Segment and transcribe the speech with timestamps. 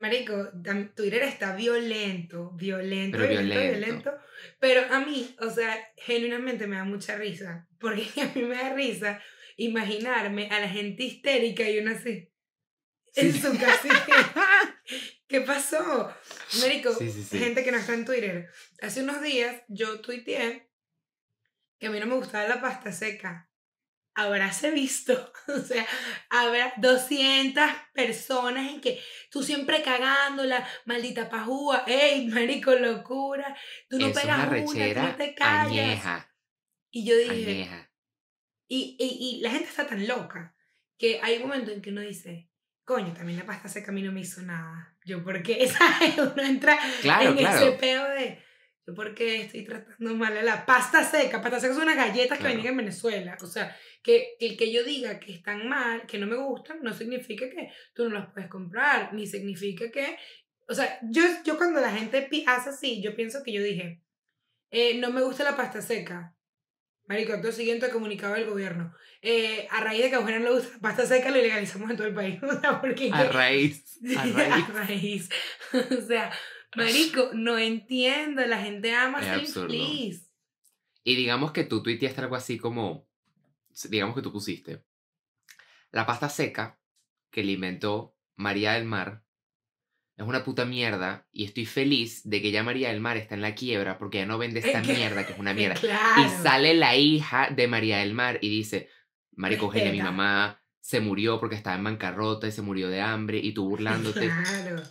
[0.00, 0.50] Marico,
[0.94, 3.86] Twitter está violento, violento, Pero violento, violento.
[3.88, 4.12] violento.
[4.60, 7.66] Pero a mí, o sea, genuinamente me da mucha risa.
[7.80, 9.20] Porque a mí me da risa
[9.56, 12.30] imaginarme a la gente histérica y uno así.
[13.14, 13.40] En Sí.
[13.40, 14.06] su casita.
[15.26, 16.14] ¿Qué pasó?
[16.60, 17.38] Marico, Sí, sí, sí.
[17.38, 18.48] gente que no está en Twitter.
[18.80, 20.70] Hace unos días yo tuiteé
[21.80, 23.47] que a mí no me gustaba la pasta seca.
[24.20, 25.86] Habráse visto, o sea,
[26.28, 27.64] habrá 200
[27.94, 33.56] personas en que tú siempre cagándola, maldita pajúa, ey, marico, locura,
[33.88, 35.70] tú no es una pegas una, tú rechera no te callas.
[35.70, 36.34] añeja,
[36.90, 37.92] Y yo dije, añeja.
[38.66, 40.54] y, y, y la gente está tan loca
[40.98, 42.50] que hay un momento en que uno dice,
[42.84, 44.96] coño, también la pasta seca a mí no me hizo nada.
[45.04, 45.64] Yo, ¿por qué?
[45.68, 46.18] ¿Sabes?
[46.18, 47.66] Uno entra Claro, en claro.
[47.68, 48.42] ese peo de,
[48.86, 51.40] yo, ¿por qué estoy tratando mal a la pasta seca?
[51.40, 52.56] Pasta seca son unas galletas que Claro.
[52.56, 53.36] venían en Venezuela.
[53.40, 56.92] O sea, que el que yo diga que están mal, que no me gustan, no
[56.92, 60.16] significa que tú no las puedes comprar, ni significa que...
[60.68, 64.02] O sea, yo, yo cuando la gente hace así, yo pienso que yo dije,
[64.70, 66.34] eh, no me gusta la pasta seca.
[67.06, 68.92] Marico, acto siguiente comunicado del gobierno.
[69.22, 71.96] Eh, a raíz de que a no le gusta la pasta seca, lo ilegalizamos en
[71.96, 72.38] todo el país.
[72.42, 73.10] O sea, porque...
[73.12, 74.64] A raíz, a raíz.
[74.68, 75.28] A raíz.
[75.72, 76.30] o sea,
[76.76, 78.44] marico, no entiendo.
[78.44, 79.74] La gente ama Es ser absurdo.
[79.74, 80.30] infeliz.
[81.02, 83.07] Y digamos que tú tuiteaste algo así como,
[83.90, 84.84] digamos que tú pusiste,
[85.90, 86.78] la pasta seca
[87.30, 89.24] que le inventó María del Mar
[90.18, 93.40] es una puta mierda y estoy feliz de que ya María del Mar está en
[93.40, 95.76] la quiebra porque ya no vende esta mierda que es una mierda.
[95.76, 96.22] Claro.
[96.22, 98.88] Y sale la hija de María del Mar y dice,
[99.36, 103.38] Marico Eugenia, mi mamá se murió porque estaba en bancarrota y se murió de hambre
[103.38, 104.28] y tú burlándote.
[104.28, 104.82] Claro.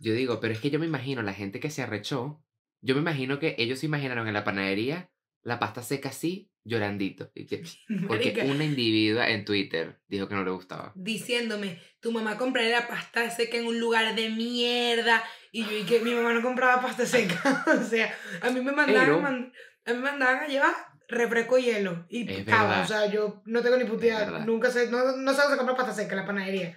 [0.00, 2.42] Yo digo, pero es que yo me imagino la gente que se arrechó,
[2.80, 5.10] yo me imagino que ellos se imaginaron en la panadería
[5.46, 7.30] la pasta seca así, llorandito.
[7.34, 7.62] y que-
[8.08, 10.92] porque Marica, una individua en Twitter dijo que no le gustaba.
[10.96, 15.22] diciéndome, tu mamá compraría la pasta seca en un lugar de mierda.
[15.52, 17.64] Y yo, y que mi mamá no compraba pasta seca.
[17.80, 19.52] o sea, a mí me mandaban, Pero- man-
[19.84, 20.74] a mí me mandaban a llevar
[21.08, 22.04] refresco y hielo.
[22.08, 22.82] Y cava.
[22.82, 24.26] O sea, yo no tengo ni puta idea.
[24.44, 26.76] Nunca sé, no, no sé dónde se compra pasta seca en la panadería.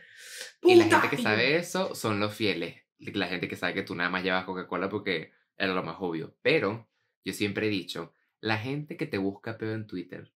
[0.62, 2.76] Y la Puta, gente que sabe eso son los fieles.
[3.00, 6.38] La gente que sabe que tú nada más llevas Coca-Cola porque era lo más obvio.
[6.44, 6.88] Pero
[7.26, 10.32] yo siempre he dicho, la gente que te busca peo en Twitter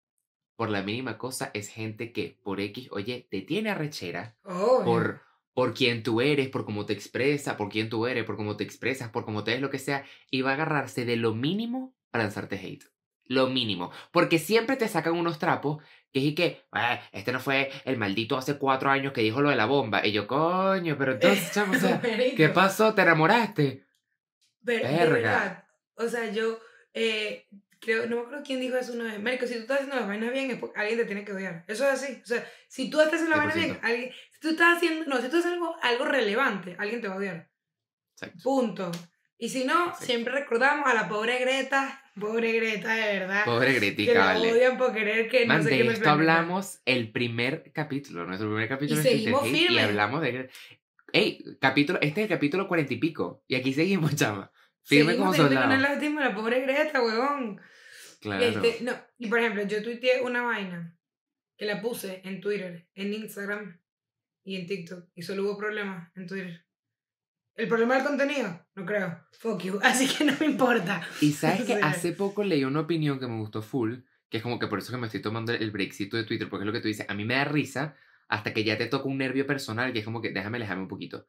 [0.56, 4.84] por la mínima cosa es gente que por X, oye, te tiene arrechera "Obvio".
[4.84, 5.20] por,
[5.54, 8.64] por quién tú eres, por cómo te expresas, por quién tú eres, por cómo te
[8.64, 11.94] expresas, por cómo te ves, lo que sea, y va a agarrarse de lo mínimo
[12.10, 12.84] para lanzarte hate.
[13.24, 13.90] Lo mínimo.
[14.12, 15.82] Porque siempre te sacan unos trapos
[16.12, 19.48] que es que, "Ah, este no fue el maldito hace cuatro años que dijo lo
[19.50, 20.04] de la bomba.
[20.06, 22.36] Y yo, coño, pero entonces, chamo, o sea, Marico.
[22.36, 22.92] ¿qué pasó?
[22.94, 23.86] ¿Te enamoraste?
[24.60, 25.20] De Verga.
[25.20, 26.58] verdad, o sea, yo
[26.92, 27.46] eh,
[27.80, 29.20] creo, no me acuerdo quién dijo eso una vez.
[29.20, 31.64] Marico, si tú estás haciendo las vainas bien, es porque alguien te tiene que odiar.
[31.66, 32.20] Eso es así.
[32.22, 33.80] O sea, si tú estás haciendo las vainas bien, 100%.
[33.82, 37.14] alguien, si tú estás haciendo, no, si tú haces algo, algo relevante, alguien te va
[37.14, 37.50] a odiar.
[38.14, 38.38] Exacto.
[38.42, 38.90] Punto.
[39.38, 40.04] Y si no, Exacto.
[40.04, 43.44] siempre recordamos a la pobre Greta, pobre Greta, de verdad.
[43.46, 44.52] Pobre que Gretica, la vale.
[44.52, 46.12] odian por querer que no Man, sé de qué me esto planeta.
[46.34, 49.84] hablamos el primer capítulo, nuestro primer capítulo Y seguimos Hate, y firmes.
[49.84, 50.50] hablamos de...
[51.14, 54.52] Ey, capítulo, este es el capítulo cuarenta y pico, y aquí seguimos, chama.
[54.84, 55.66] Firme como soldado.
[55.66, 57.60] una lástima a la pobre Greta, huevón.
[58.20, 58.44] Claro.
[58.44, 60.96] Este, no, y por ejemplo, yo tuiteé una vaina
[61.56, 63.80] que la puse en Twitter, en Instagram
[64.44, 65.08] y en TikTok.
[65.14, 66.66] Y solo hubo problemas en Twitter.
[67.54, 68.66] ¿El problema del contenido?
[68.74, 69.20] No creo.
[69.32, 69.78] Fuck you.
[69.82, 71.06] Así que no me importa.
[71.20, 73.98] Y sabes que hace poco leí una opinión que me gustó full,
[74.30, 76.62] que es como que por eso que me estoy tomando el breakcito de Twitter, porque
[76.62, 77.96] es lo que tú dices, a mí me da risa
[78.28, 80.88] hasta que ya te toca un nervio personal, que es como que déjame alejarme un
[80.88, 81.26] poquito.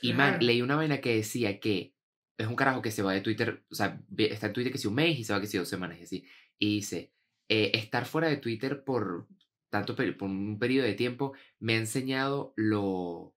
[0.00, 1.94] Y man, leí una vaina que decía que
[2.38, 4.86] es un carajo que se va de Twitter, o sea, está en Twitter que si
[4.86, 6.24] un mes y se va que si dos semanas y así.
[6.58, 7.12] Y dice,
[7.48, 9.26] eh, estar fuera de Twitter por
[9.70, 13.34] tanto por un periodo de tiempo me ha enseñado lo,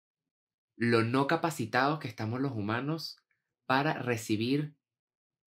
[0.78, 3.18] lo no capacitados que estamos los humanos
[3.66, 4.76] para recibir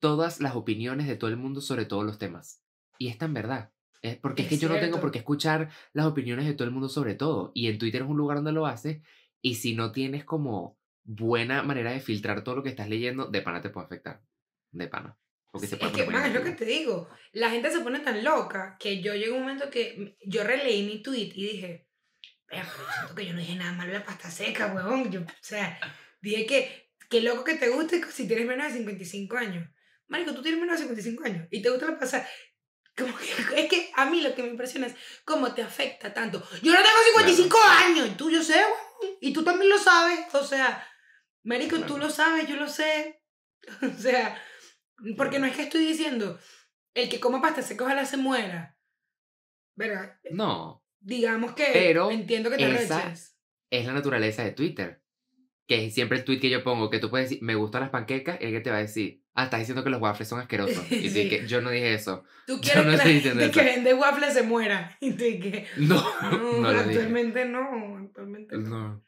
[0.01, 2.63] todas las opiniones de todo el mundo sobre todos los temas.
[2.99, 3.73] Y es tan verdad.
[4.03, 5.01] Es porque es, Es que yo no tengo cierto.
[5.01, 7.53] por qué escuchar las opiniones de todo el mundo sobre todo.
[7.55, 9.03] Y en Twitter es un lugar donde lo haces.
[9.41, 13.43] Y si no tienes como buena manera de filtrar todo lo que estás leyendo, de
[13.43, 14.23] pana te puede afectar.
[14.71, 15.17] De pana.
[15.53, 17.09] Porque se Sí, puede es que, man, es lo que te digo.
[17.33, 20.83] La gente se pone tan loca que yo llegué a un momento que yo releí
[20.85, 21.89] mi tweet y dije,
[22.51, 25.11] "Vea, pero siento que yo no dije nada malo de la pasta seca, huevón.
[25.13, 25.79] Yo, o sea,
[26.21, 29.69] dije que, qué loco que te guste si tienes menos de 55 años.
[30.09, 32.27] Marico, tú tienes menos de 55 años y te gusta la pasta.
[32.97, 33.25] Como que,
[33.63, 36.39] es que a mí lo que me impresiona es cómo te afecta tanto.
[36.63, 40.35] Yo no tengo 55 años, y tú yo sé, huevón, y tú también lo sabes.
[40.35, 40.85] O sea,
[41.45, 43.21] Marico, tú lo sabes, yo lo sé.
[43.83, 44.37] O sea,
[45.17, 46.39] porque no es que estoy diciendo,
[46.95, 48.77] el que coma pasta seca ojalá se muera.
[49.77, 50.19] ¿Verdad?
[50.31, 53.13] No, Digamos que Pero entiendo que te esa-
[53.71, 55.03] es la naturaleza de Twitter.
[55.67, 57.91] Que es siempre el tweet que yo pongo, que tú puedes decir, me gustan las
[57.91, 60.85] panquecas, y alguien te va a decir, ah, estás diciendo que los waffles son asquerosos.
[60.93, 61.29] Y Sí.
[61.29, 62.25] que yo no dije eso.
[62.47, 64.97] Tú Yo quieres no que la gente que vende waffles se muera.
[65.01, 68.69] Y tú que, No, no, no actualmente no, actualmente no.
[68.69, 69.05] No.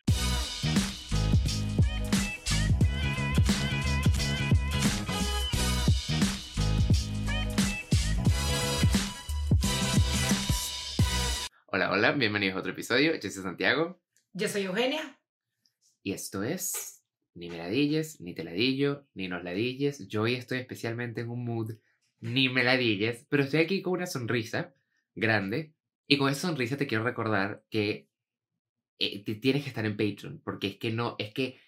[11.76, 13.14] Hola, hola, bienvenidos a otro episodio.
[13.16, 14.00] Yo soy Santiago
[14.32, 15.20] Yo soy Eugenia.
[16.02, 20.08] y esto es Ni me ladilles, ni te ladillo, ni nos ladilles.
[20.08, 21.72] Yo hoy estoy especialmente en un mood
[22.18, 24.74] ni me ladilles, pero estoy aquí con una sonrisa
[25.14, 25.74] grande
[26.06, 28.08] y con esa sonrisa te quiero recordar que
[28.98, 31.60] eh, te tienes que estar en Patreon porque es que no, es que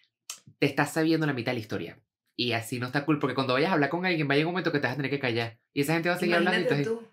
[0.58, 2.00] te estás sabiendo la mitad de la historia.
[2.34, 4.46] Y así no está cool, porque cuando vayas a hablar con alguien, va a llegar
[4.46, 5.61] un momento que te vas a tener que callar.
[5.75, 7.08] Y esa gente va a seguir hablando y Imagínate tú.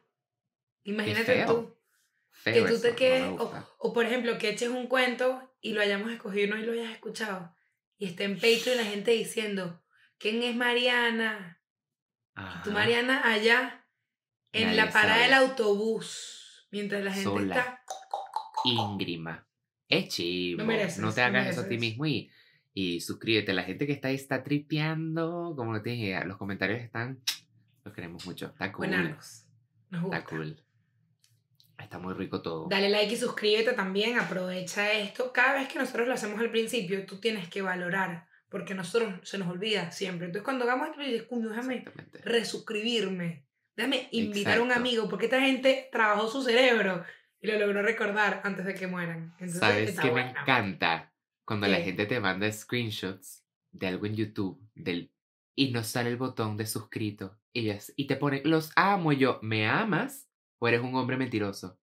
[0.86, 1.75] Imagínate tú.
[2.43, 5.73] Que tú eso, te no quedes, o, o por ejemplo, que eches un cuento y
[5.73, 7.55] lo hayamos escogido y no lo hayas escuchado.
[7.97, 9.83] Y esté en Patreon la gente diciendo,
[10.19, 11.61] ¿quién es Mariana?
[12.35, 12.69] Tu Ajá.
[12.71, 13.87] Mariana allá
[14.51, 15.23] en Nadie la parada sabe.
[15.23, 16.67] del autobús.
[16.71, 17.55] Mientras la gente Sola.
[17.55, 17.83] está...
[18.65, 19.47] íngrima.
[19.88, 20.65] Es chivo.
[20.65, 22.29] Mereces, no te hagas eso a ti mismo y,
[22.73, 23.53] y suscríbete.
[23.53, 26.25] La gente que está ahí está tripeando, como no tienes idea.
[26.25, 27.21] Los comentarios están.
[27.83, 28.47] Los queremos mucho.
[28.47, 28.91] Está cool.
[28.91, 30.17] Nos gusta.
[30.17, 30.64] Está cool.
[31.77, 32.68] Está muy rico todo.
[32.69, 34.18] Dale like y suscríbete también.
[34.19, 35.31] Aprovecha esto.
[35.33, 38.27] Cada vez que nosotros lo hacemos al principio, tú tienes que valorar.
[38.50, 40.27] Porque a nosotros se nos olvida siempre.
[40.27, 41.83] Entonces, cuando hagamos esto, dices, coño, déjame
[42.24, 43.45] resuscribirme.
[43.75, 44.80] Déjame invitar a un Exacto.
[44.80, 45.10] amigo.
[45.10, 47.04] Porque esta gente trabajó su cerebro
[47.42, 49.33] y lo logró recordar antes de que mueran.
[49.39, 51.13] Entonces, ¿Sabes qué me encanta?
[51.44, 51.83] Cuando la ¿Qué?
[51.86, 55.12] gente te manda screenshots de algo en YouTube del,
[55.56, 59.39] y nos sale el botón de suscrito y, y te pone, los amo y yo,
[59.42, 60.25] ¿me amas?
[60.59, 61.79] ¿O eres un hombre mentiroso?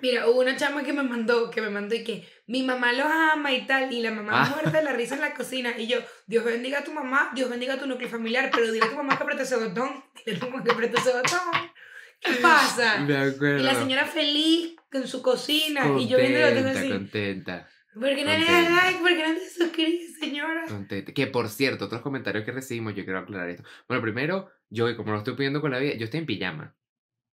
[0.00, 3.06] Mira, hubo una chama que me mandó, que me mandó y que mi mamá los
[3.06, 4.50] ama y tal, y la mamá Ah.
[4.50, 7.48] muerta de la risa en la cocina, y yo, Dios bendiga a tu mamá, Dios
[7.48, 10.38] bendiga a tu núcleo familiar, pero dile a tu mamá que apriete ese botón, dile
[10.38, 11.38] a tu mamá que apriete ese botón,
[12.20, 12.98] ¿qué pasa?
[13.00, 13.58] Me acuerdo.
[13.60, 17.68] Y la señora feliz en su cocina, y yo viendo lo tengo Contenta, así, contenta,
[17.94, 18.84] ¿por qué no le da contenta.
[18.86, 18.98] like?
[18.98, 20.64] ¿Por qué no te suscribes, señora?
[20.66, 21.12] contenta.
[21.12, 23.62] Que por cierto, otros comentarios que recibimos, yo quiero aclarar esto.
[23.86, 26.74] Bueno, primero, yo, como lo estoy pidiendo con la vida, yo estoy en pijama.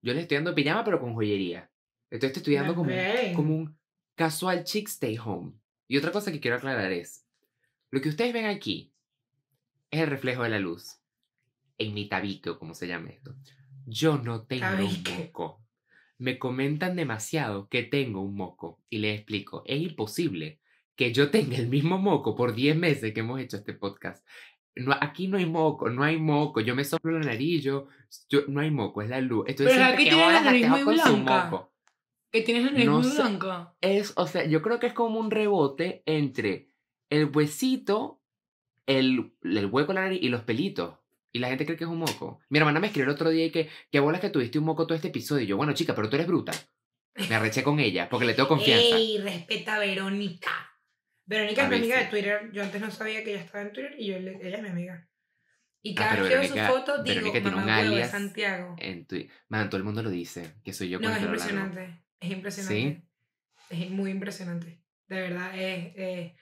[0.03, 1.71] Yo le estoy dando pijama, pero con joyería.
[2.11, 3.33] Entonces estoy dando como, un- Bebé.
[3.35, 3.79] como un
[4.15, 5.53] casual chick stay home.
[5.89, 7.27] Y otra cosa que quiero aclarar es,
[7.91, 8.93] lo que ustedes ven aquí
[9.91, 10.99] es el reflejo de la luz.
[11.79, 13.35] En mi tabique, o como se llama esto.
[13.87, 15.11] Yo no tengo Tabique.
[15.13, 15.65] un moco.
[16.19, 18.81] Me comentan demasiado que tengo un moco.
[18.89, 20.61] Y les explico, es imposible
[20.95, 24.25] que yo tenga el mismo moco por 10 meses que hemos hecho este podcast.
[24.75, 26.61] No, aquí no hay moco, no hay moco.
[26.61, 27.89] Yo me soplo la nariz, yo,
[28.29, 29.45] yo- no hay moco, es la luz.
[29.49, 31.69] Entonces, Pero aquí que tiene la nariz muy blanca.
[32.31, 33.17] Que tienes la nariz No muy sé.
[33.23, 33.75] blanca.
[33.83, 36.69] Es, o sea, yo creo que es como un rebote entre
[37.11, 38.23] el huesito,
[38.87, 40.95] el, el hueco de la nariz y los pelitos.
[41.35, 42.41] Y la gente cree que es un moco.
[42.49, 44.87] Mi hermana me escribió el otro día y que, que bolas que tuviste un moco
[44.87, 45.43] todo este episodio.
[45.45, 46.53] Y yo, bueno, chica, pero tú eres bruta.
[47.29, 48.97] Me arreché con ella porque le tengo confianza.
[48.97, 50.51] Ey, respeta a Verónica.
[51.39, 52.05] Verónica A es mi amiga sí.
[52.05, 52.51] de Twitter.
[52.53, 54.69] Yo antes no sabía que ella estaba en Twitter y yo le- ella es mi
[54.69, 55.09] amiga.
[55.85, 58.11] Y Ah, cada vez que veo su foto digo, Verónica tiene un mamá de alias
[58.13, 58.77] Santiago.
[58.79, 59.17] En tu,
[59.49, 61.35] man, todo el mundo lo dice, que soy yo con No, es largo.
[61.35, 62.05] impresionante.
[62.21, 63.03] Es impresionante.
[63.71, 64.81] Es muy impresionante.
[65.09, 65.93] De verdad, es...
[65.97, 66.33] es-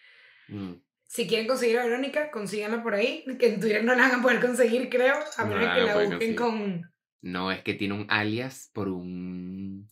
[0.48, 0.72] Mm,
[1.04, 3.24] Si quieren conseguir a Verónica, consíganla por ahí.
[3.38, 5.14] Que en Twitter no la van a poder conseguir, creo.
[5.36, 6.36] A No menos que la busquen conseguir.
[6.36, 6.92] con...
[7.22, 9.88] No, es que tiene un alias por un,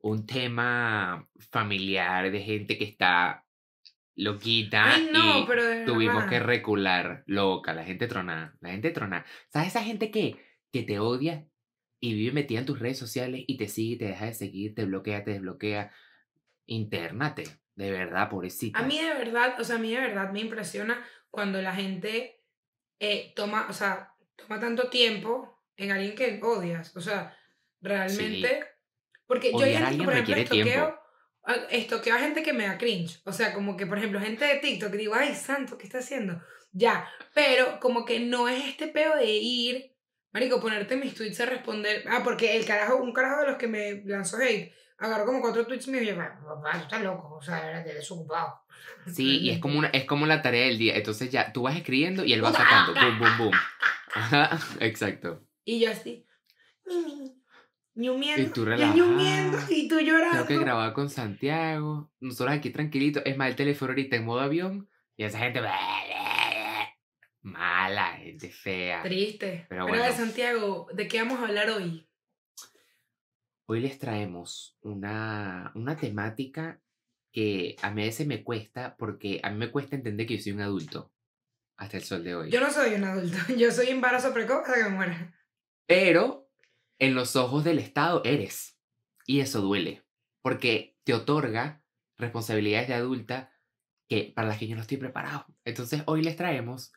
[0.00, 3.44] un tema familiar de gente que está
[4.18, 8.90] loquita Ay, no, y pero de tuvimos que recular, loca, la gente tronada, la gente
[8.90, 9.24] tronada.
[9.48, 10.36] ¿Sabes esa gente que,
[10.72, 11.46] que te odia
[12.00, 14.84] y vive metida en tus redes sociales y te sigue, te deja de seguir, te
[14.84, 15.92] bloquea, te desbloquea?
[16.66, 17.44] Internate,
[17.76, 18.78] de verdad, pobrecita.
[18.78, 22.42] A mí de verdad, o sea, a mí de verdad me impresiona cuando la gente
[22.98, 26.94] eh, toma, o sea, toma tanto tiempo en alguien que odias.
[26.96, 27.38] O sea,
[27.80, 28.64] realmente.
[29.26, 31.00] Porque yo hay Odiar a gente que, por ejemplo, estoqueo,
[31.54, 31.68] tiempo.
[31.68, 33.20] a- estoqueo a gente que me da cringe.
[33.24, 35.98] O sea, como que, por ejemplo, gente de TikTok que digo, ay, santo, ¿qué está
[35.98, 36.40] haciendo?
[36.72, 39.94] Ya, pero como que no es este peo de ir,
[40.32, 42.04] marico, ponerte mis tweets a responder.
[42.08, 45.66] Ah, porque el carajo, un carajo de los que me lanzó hate, agarró como cuatro
[45.66, 48.60] tweets míos y yo, papá, tú estás loco, o sea, te desocupado.
[49.12, 50.96] Sí, y es como, una, es como la tarea del día.
[50.96, 52.92] Entonces ya tú vas escribiendo y él va sacando.
[52.94, 53.54] Boom, boom, boom.
[54.14, 55.44] Ajá, exacto.
[55.64, 56.26] Y yo así,
[56.86, 57.37] mi, mi, mi,
[57.98, 58.96] ñumiendo, Y tú relajada.
[58.96, 60.44] ñumiendo, y tú llorando.
[60.44, 62.10] Tengo que grabar con Santiago.
[62.20, 63.22] Nosotros aquí tranquilitos.
[63.26, 64.88] Es más, el teléfono ahorita en modo avión.
[65.16, 65.60] Y esa gente.
[67.42, 69.02] Mala, gente fea.
[69.02, 69.66] Triste.
[69.68, 70.16] Pero Pero, de bueno.
[70.16, 72.08] Santiago, ¿de qué vamos a hablar hoy?
[73.66, 76.80] Hoy les traemos una, una temática
[77.32, 80.42] que a mí a veces me cuesta, porque a mí me cuesta entender que yo
[80.42, 81.12] soy un adulto.
[81.76, 82.50] Hasta el sol de hoy.
[82.50, 83.36] Yo no soy un adulto.
[83.56, 85.34] Yo soy embarazo precoz hasta que me muera.
[85.86, 86.47] Pero
[86.98, 88.78] en los ojos del Estado eres.
[89.26, 90.04] Y eso duele.
[90.42, 91.82] Porque te otorga
[92.16, 93.52] responsabilidades de adulta
[94.08, 95.46] que para las que yo no estoy preparado.
[95.64, 96.92] Entonces hoy les traemos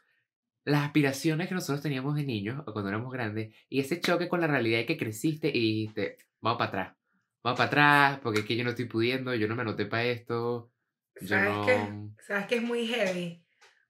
[0.64, 4.42] las aspiraciones que nosotros teníamos de niños o cuando éramos grandes y ese choque con
[4.42, 6.98] la realidad de que creciste y dijiste, vamos para atrás,
[7.44, 10.06] vamos para atrás porque es que yo no estoy pudiendo, yo no me anoté para
[10.06, 10.72] esto.
[11.20, 11.66] Yo ¿Sabes no...
[11.66, 12.24] qué?
[12.24, 13.44] ¿Sabes qué es muy heavy?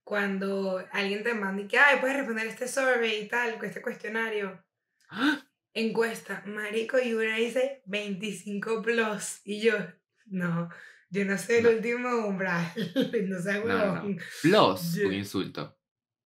[0.03, 4.63] Cuando alguien te manda y que, ay, puedes responder este survey y tal, este cuestionario.
[5.10, 5.46] ¡Ah!
[5.74, 9.42] Encuesta, marico, y una dice 25 plus.
[9.46, 9.74] Y yo,
[10.25, 10.70] no,
[11.10, 11.70] yo no soy el No.
[11.72, 12.66] último umbral.
[13.28, 14.04] no sé, No.
[14.42, 15.78] Plus, Yo- un insulto.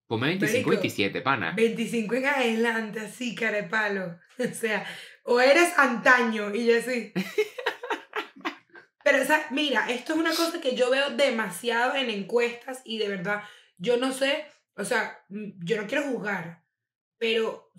[0.06, 1.52] Ponme 25 Marico, 27, pana.
[1.56, 4.18] 25 en adelante, así, cara de palo.
[4.38, 4.84] O sea,
[5.24, 7.12] o eres antaño y yo así.
[9.04, 12.98] Pero, o sea, mira, esto es una cosa que yo veo demasiado en encuestas y
[12.98, 13.42] de verdad,
[13.76, 14.46] yo no sé,
[14.76, 16.64] o sea, mm, yo no quiero juzgar,
[17.18, 17.70] pero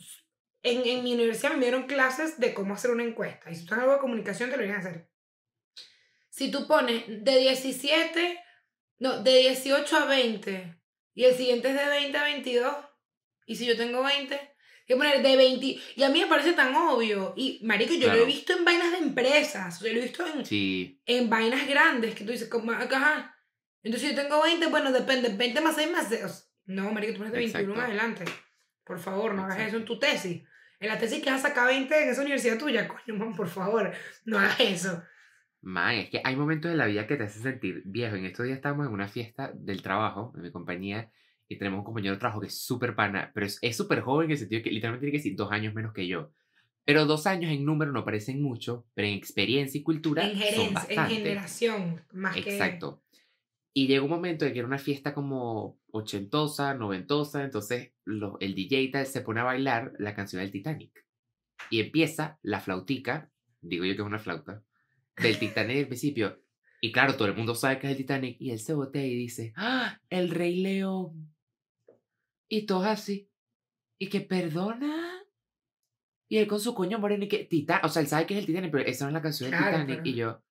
[0.64, 3.52] en, en mi universidad me dieron clases de cómo hacer una encuesta.
[3.52, 5.10] Y si tú en algo de comunicación, te lo vienen a hacer.
[6.30, 8.40] Si tú pones de 17,
[9.00, 10.76] no, de 18 a 20,
[11.14, 12.76] y el siguiente es de 20 a 22,
[13.46, 14.48] y si yo tengo 20, hay
[14.88, 15.66] que poner de 20.
[15.96, 17.34] Y a mí me parece tan obvio.
[17.38, 18.26] Y, marico, yo lo he Claro.
[18.26, 22.24] visto en vainas de empresas, yo lo he visto en, Sí, en vainas grandes, que
[22.24, 23.30] tú dices, como, ajá.
[23.84, 26.50] Entonces yo tengo 20, bueno, depende, 20 más 6 más 6.
[26.66, 27.82] No, marico, tú pones de 21 en Exacto.
[27.86, 28.26] adelante.
[28.86, 30.42] Por favor, no hagas eso en tu tesis.
[30.84, 33.48] En la tesis que vas a sacar 20 en esa universidad tuya, coño, man, por
[33.48, 33.94] favor,
[34.26, 35.02] no hagas eso.
[35.62, 38.18] man, es que hay momentos de la vida que te hacen sentir viejo.
[38.18, 41.10] En estos días estábamos en una fiesta del trabajo, de mi compañía,
[41.48, 44.32] y tenemos un compañero de trabajo que es súper pana, pero es súper joven en
[44.32, 46.34] el sentido que literalmente tiene que decir dos años menos que yo.
[46.84, 50.40] Pero dos años en número no parecen mucho, pero en experiencia y cultura En son
[50.42, 52.42] gerencia, en generación, más que...
[52.42, 53.02] Exacto.
[53.72, 58.56] Y llegó un momento de que era una fiesta como ochentosa, noventosa, entonces lo- el
[58.56, 61.06] DJ tal se pone a bailar la canción del Titanic.
[61.70, 63.32] Y empieza la flautica,
[63.62, 64.64] digo yo que es una flauta,
[65.18, 66.42] del Titanic al principio.
[66.82, 68.38] Y claro, todo el mundo sabe que es el Titanic.
[68.42, 70.02] Y él se botea y dice, ¡Ah!
[70.10, 71.34] El Rey León.
[72.50, 73.30] Y todo así.
[74.00, 75.22] Y que perdona.
[76.28, 77.86] Y él con su coño moreno y que Titanic.
[77.86, 79.60] O sea, él sabe que es el Titanic, pero esa no es la canción del
[79.60, 79.98] Claro, Titanic.
[80.00, 80.44] pero- Y yo,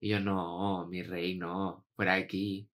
[0.00, 1.86] y yo, no, mi rey, no.
[1.98, 2.66] De aquí.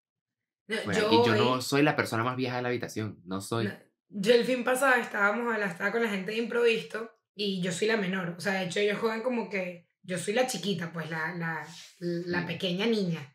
[0.68, 1.16] No, yo, aquí.
[1.26, 3.20] Yo no soy la persona más vieja de la habitación.
[3.24, 3.66] No soy.
[3.66, 3.72] No,
[4.08, 7.70] Yo el fin pasado estábamos a la, estaba con la gente de improvisto y yo
[7.72, 8.34] soy la menor.
[8.36, 11.66] O sea, de hecho ellos juegan como que yo soy la chiquita, pues la, la,
[11.98, 12.46] la Mm.
[12.46, 13.32] pequeña niña.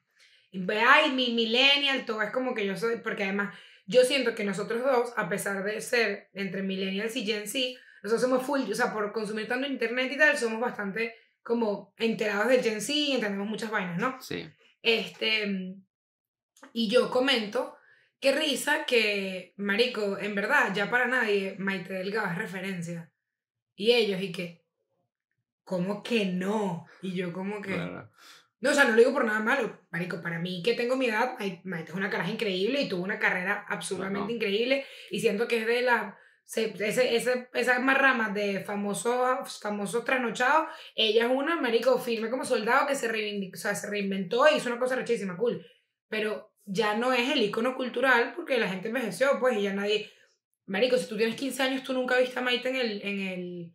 [0.51, 4.43] Y ay, mi millennial, todo es como que yo soy, porque además yo siento que
[4.43, 7.59] nosotros dos, a pesar de ser entre millennials y Gen Z,
[8.03, 12.47] nosotros somos full, o sea, por consumir tanto internet y tal, somos bastante como enterados
[12.49, 14.21] del Gen Z y entendemos muchas vainas, ¿no?
[14.21, 14.45] Sí.
[14.81, 15.75] Este,
[16.73, 17.75] y yo comento,
[18.19, 23.11] qué risa que, marico, en verdad, ya para nadie, Maite Delgado es referencia.
[23.75, 24.63] Y ellos, y que,
[25.63, 26.85] ¿cómo que no?
[27.01, 28.11] Y yo como que, Claro.
[28.59, 31.07] no, o sea, no lo digo por nada malo, marico, para mí que tengo mi
[31.07, 34.31] edad, Mai- Maite es una caraja increíble y tuvo una carrera absolutamente Ajá.
[34.33, 36.13] increíble y siento que es de las...
[36.43, 42.29] se- Ese, ese, esas más ramas de famosos famosos trasnochados, ella es una, marico, firme
[42.29, 45.65] como soldado que se, o sea, se reinventó y hizo una cosa rechísima, cool.
[46.09, 50.09] Pero ya no es el icono cultural porque la gente envejeció, pues, y ya nadie...
[50.65, 53.01] Marico, si tú tienes 15 años, tú nunca viste a Maite en el...
[53.01, 53.73] En el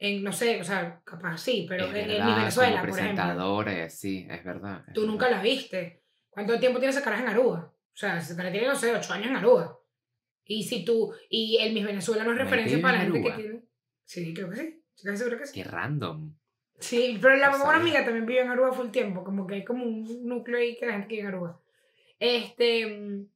[0.00, 2.90] en, no sé, o sea, capaz sí, pero es en, en verdad, mi Venezuela, por
[2.90, 3.60] ejemplo.
[3.84, 4.84] así, es verdad.
[4.86, 5.12] es Tú verdad.
[5.12, 6.04] nunca la viste.
[6.30, 7.74] ¿Cuánto tiempo tiene esa caraja en Aruba?
[7.74, 9.76] O sea, esa caraja tiene, no sé, 8 años en Aruba.
[10.44, 13.32] Y si tú, y el Miss Venezuela no es referencia para la en gente que
[13.32, 13.42] Aruba.
[13.48, 13.64] tiene.
[14.04, 14.82] Sí, creo que sí.
[14.94, 15.54] Estoy casi segura que sí.
[15.62, 16.34] Qué random.
[16.78, 19.24] Sí, pero la mamá amiga también vive en Aruba full tiempo.
[19.24, 21.60] Como que hay como un núcleo ahí que la gente que vive en Aruba.
[22.18, 23.28] Este, mm,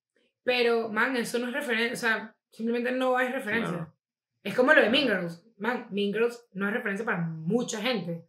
[0.43, 1.93] pero, man, eso no es referencia.
[1.93, 3.77] O sea, simplemente no es referencia.
[3.77, 3.95] Claro.
[4.43, 5.47] Es como lo de Mean Girls.
[5.59, 8.27] Man, Mean Girls no es referencia para mucha gente.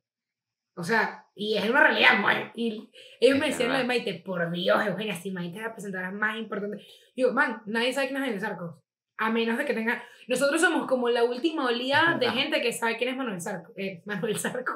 [0.76, 2.52] O sea, y es una realidad, man.
[2.56, 3.84] Y ellos Es me decían lo de.
[3.84, 6.84] Maite, por Dios, Eugenia, si Maite es la presentadora más importante.
[7.16, 8.76] Digo, man, nadie sabe quién es Daniel Sarcos.
[9.18, 10.04] A menos de que tenga.
[10.28, 13.72] Nosotros somos como la última oleada de gente que sabe quién es Manuel Sarco.
[13.78, 14.74] Eh, Manuel Sarco,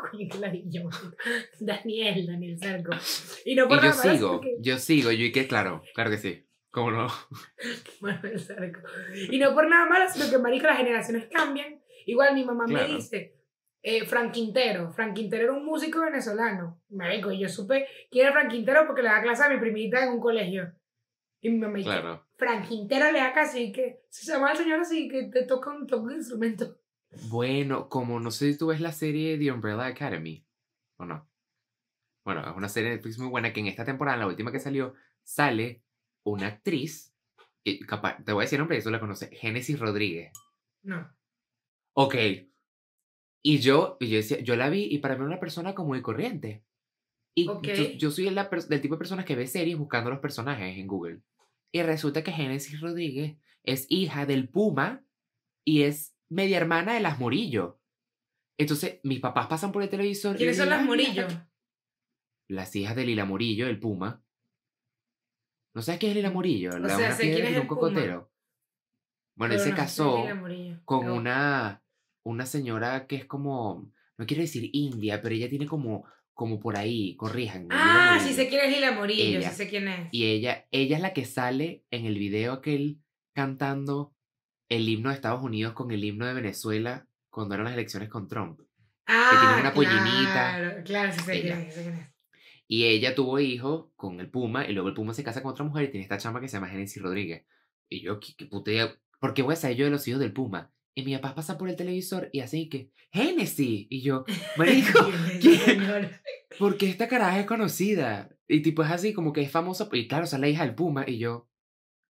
[0.66, 0.90] yo.
[1.60, 2.92] Daniel, Daniel Sarco.
[3.46, 6.10] Y no por Y yo nada sigo, porque- yo sigo, yo y que claro, claro
[6.12, 6.44] que sí.
[6.70, 7.08] ¿Cómo no?
[8.02, 8.82] Manuel Sarco.
[9.32, 11.82] Y no por nada malo, sino que, marico, las generaciones cambian.
[12.06, 12.88] Igual mi mamá Claro.
[12.88, 13.36] me dice,
[13.82, 14.92] eh, Frank Quintero.
[14.92, 16.80] Frank Quintero era un músico venezolano.
[16.90, 20.04] Marico, y yo supe quién era Frank Quintero porque le da clase a mi primita
[20.04, 20.72] en un colegio.
[21.42, 22.27] Y mi mamá dice, Claro.
[22.38, 25.72] Frank Quintero le da clase y que se llama el señor así que te toca
[25.72, 26.80] un, toca un instrumento.
[27.30, 30.46] Bueno, como no sé si tú ves la serie The Umbrella Academy,
[30.98, 31.28] ¿o no?
[32.24, 34.60] bueno, es una serie de Netflix muy buena que en esta temporada, la última que
[34.60, 35.82] salió, sale
[36.24, 37.16] una actriz,
[37.64, 40.34] y capaz, te voy a decir el nombre, eso la conoce, Génesis Rodríguez.
[40.84, 41.10] No.
[41.94, 42.16] Ok.
[43.44, 45.96] Y yo, y yo decía, yo la vi y para mí era una persona como
[45.96, 46.66] de corriente.
[47.34, 47.64] Y Ok.
[47.68, 50.86] yo, yo soy la del tipo de personas que ve series buscando los personajes en
[50.88, 51.22] Google.
[51.74, 55.06] Y resulta que Génesis Rodríguez es hija del Puma
[55.66, 57.82] y es media hermana de las Morillo.
[58.58, 60.36] Entonces, mis papás pasan por el televisor.
[60.36, 61.22] y ¿Quiénes son las "Ay, mira, Morillo?
[61.28, 61.50] está aquí".
[62.50, 64.24] Las hijas de Lila Morillo, el Puma.
[65.76, 66.72] ¿No sabes quién es Lila Morillo?
[66.74, 67.80] O la sea, una piedra el un Puma.
[67.82, 68.32] cocotero.
[69.36, 70.26] Bueno, él se no casó
[70.86, 71.14] con No.
[71.16, 71.84] una,
[72.24, 76.06] una señora que es como, no quiero decir india, pero ella tiene como,
[76.38, 77.74] como por ahí, corríjanme.
[77.74, 78.36] Lila Ah, Morillo.
[78.36, 79.50] sé quién es Lila Morillo, Ella.
[79.50, 80.08] sí sé quién es.
[80.12, 83.00] Y ella, ella es la que sale en el video aquel
[83.34, 84.14] cantando
[84.70, 88.28] el himno de Estados Unidos con el himno de Venezuela cuando eran las elecciones con
[88.28, 88.60] Trump.
[89.08, 90.32] Ah, tiene una pollinita.
[90.58, 92.10] Claro, claro, sí sé quién es, sí sé quién es.
[92.68, 95.66] Y ella tuvo hijos con el Puma y luego el Puma se casa con otra
[95.66, 97.46] mujer y tiene esta chama que se llama Genesis Rodríguez.
[97.90, 98.94] Y yo, ¿qué, qué puta idea?
[99.20, 100.72] ¿Por qué voy a saber yo de los hijos del Puma?
[100.98, 103.86] Y mi papá pasa por el televisor y así que, Genesis.
[103.88, 104.26] Y yo,
[104.58, 105.12] marico,
[106.58, 108.36] porque esta caraja es conocida.
[108.48, 109.88] Y tipo es así como que es famosa.
[109.92, 111.04] Y claro, o sea, la hija del Puma.
[111.06, 111.52] Y yo,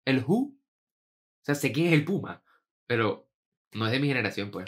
[0.04, 0.36] ¿el Who?
[0.36, 0.54] O
[1.40, 2.44] sea, sé quién es el Puma.
[2.86, 3.30] Pero
[3.72, 4.66] no es de mi generación, pues.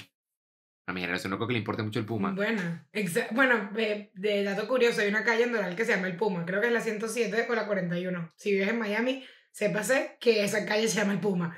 [0.87, 2.33] A mi generación no creo que le importe mucho el Puma.
[2.33, 2.87] Bueno,
[3.33, 6.47] bueno de, de dato curioso, hay una calle en Doral que se llama El Puma,
[6.47, 8.33] creo que es la 107 o la 41.
[8.35, 11.55] Si vives en Miami, sépase que esa calle se llama El Puma.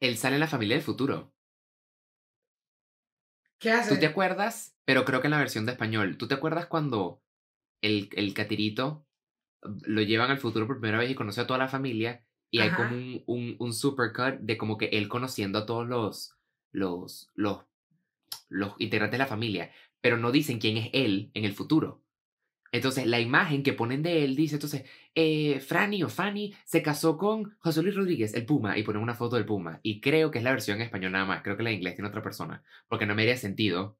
[0.00, 1.34] Él sale en la familia del futuro.
[3.60, 3.94] ¿Qué hace?
[3.94, 4.74] ¿Tú te acuerdas?
[4.84, 6.16] Pero creo que en la versión de español.
[6.16, 7.22] ¿Tú te acuerdas cuando
[7.82, 9.06] el, el catirito
[9.62, 12.24] lo llevan al futuro por primera vez y conoce a toda la familia?
[12.50, 16.34] Y hay como un, un, un supercut de como que él conociendo a todos los,
[16.72, 17.64] los, los,
[18.48, 19.70] los integrantes de la familia.
[20.00, 22.02] Pero no dicen quién es él en el futuro.
[22.72, 24.84] Entonces, la imagen que ponen de él dice, entonces,
[25.14, 29.14] eh, Franny o Fanny se casó con José Luis Rodríguez, el Puma, y ponen una
[29.14, 29.80] foto del Puma.
[29.82, 31.42] Y creo que es la versión en español nada más.
[31.42, 32.62] Creo que la de inglés tiene otra persona.
[32.88, 33.98] Porque no me haría sentido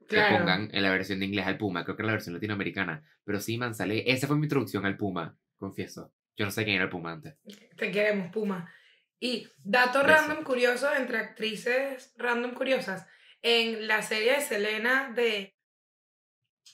[0.00, 0.38] que Claro.
[0.38, 1.84] pongan en la versión de inglés al Puma.
[1.84, 3.02] Creo que en la versión latinoamericana.
[3.24, 4.10] Pero sí, man, sale.
[4.10, 6.12] Esa fue mi introducción al Puma, confieso.
[6.36, 7.36] Yo no sé quién era el Puma antes.
[7.76, 8.70] Te queremos, Puma.
[9.18, 10.08] Y dato Beso.
[10.10, 13.06] random curioso entre actrices random curiosas.
[13.42, 15.54] En la serie de Selena de.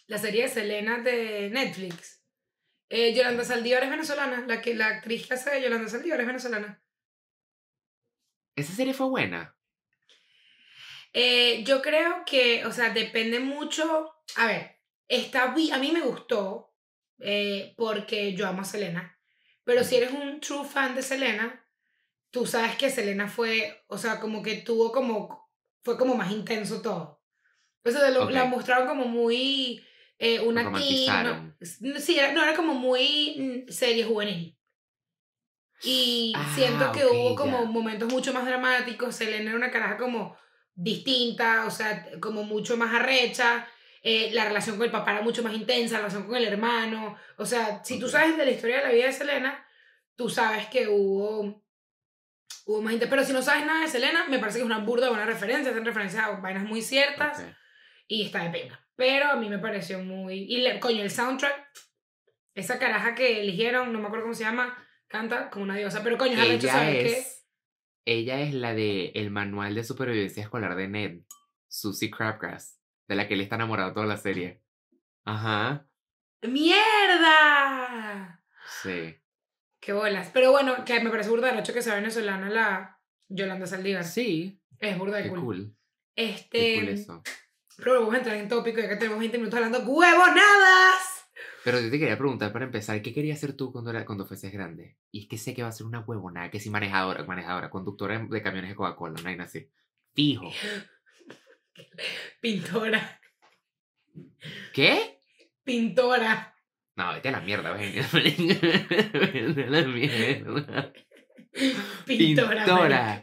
[0.07, 2.23] La serie de Selena de Netflix.
[2.89, 4.45] eh, Yolanda Saldívar es venezolana.
[4.47, 6.83] La, que, la actriz que hace de Yolanda Saldívar es venezolana.
[8.55, 9.57] Esa serie fue buena.
[11.13, 14.15] Eh, yo creo que, o sea, depende mucho.
[14.37, 16.75] A ver, está, a mí me gustó
[17.19, 19.19] eh, porque yo amo a Selena.
[19.65, 21.67] Pero si eres un true fan de Selena,
[22.31, 25.51] tú sabes que Selena fue, o sea, como que tuvo como,
[25.83, 27.16] fue como más intenso todo.
[27.87, 28.31] O sea, lo- Ok.
[28.33, 29.85] la mostraron como muy,
[30.19, 34.57] eh, una teen, no, sí, era, no, era como muy mm, serie juvenil.
[35.83, 37.69] Y Ah, siento que ok, hubo como ya.
[37.69, 39.15] momentos mucho más dramáticos.
[39.15, 40.37] Selena era una caraja como
[40.75, 43.67] distinta, o sea, como mucho más arrecha.
[44.09, 47.17] eh, la relación con el papá era mucho más intensa, la relación con el hermano.
[47.39, 48.13] O sea, si tú Ok.
[48.13, 49.67] sabes de la historia de la vida de Selena,
[50.15, 51.65] tú sabes que hubo,
[52.67, 53.11] hubo más intensa.
[53.11, 55.73] Pero si no sabes nada de Selena, me parece que es una burda buena referencia.
[55.73, 57.47] Hacen referencias a vainas muy ciertas Ok.
[58.09, 58.89] Y está de pena.
[58.97, 60.35] Pero a mí me pareció muy...
[60.45, 61.69] Y le- coño, el soundtrack,
[62.55, 64.77] esa caraja que eligieron, no me acuerdo cómo se llama,
[65.09, 66.03] canta como una diosa.
[66.03, 67.13] Pero coño, Ella saber que...
[67.19, 67.47] es.
[68.07, 71.21] Ella es la de el manual de supervivencia escolar de Ned,
[71.69, 74.63] Susie Crabgrass, de la que él está enamorado toda la serie.
[75.25, 75.89] Ajá.
[77.17, 78.43] ¡Mierda!
[78.83, 79.17] Sí.
[79.81, 80.31] Qué bolas.
[80.33, 84.05] Pero bueno, que me parece burda de hecho que sea venezolana la Yolanda Saldívar.
[84.05, 84.61] Sí.
[84.79, 85.41] Es burda de Qué cool.
[85.41, 85.77] cool.
[86.17, 86.59] Este...
[86.59, 87.23] Qué cool eso.
[87.77, 91.17] Pero vamos a entrar en tópico ya que tenemos 20 minutos hablando ¡Huevonadas!
[91.65, 94.53] Pero yo te quería preguntar para empezar, ¿qué querías hacer tú cuando, era, cuando fueses
[94.53, 94.97] grande?
[95.11, 98.19] Y es que sé que va a ser una huevonada, que si manejadora, manejadora, conductora
[98.19, 99.69] de camiones de Coca-Cola, no hay nada así.
[100.15, 100.51] Fijo.
[102.41, 103.21] Pintora.
[104.73, 105.19] ¿Qué?
[105.65, 106.55] Pintora.
[106.95, 107.93] No, vete a la mierda, ven.
[108.13, 110.93] Vete a la mierda.
[112.07, 112.65] Pintora.
[112.65, 113.23] Pintora.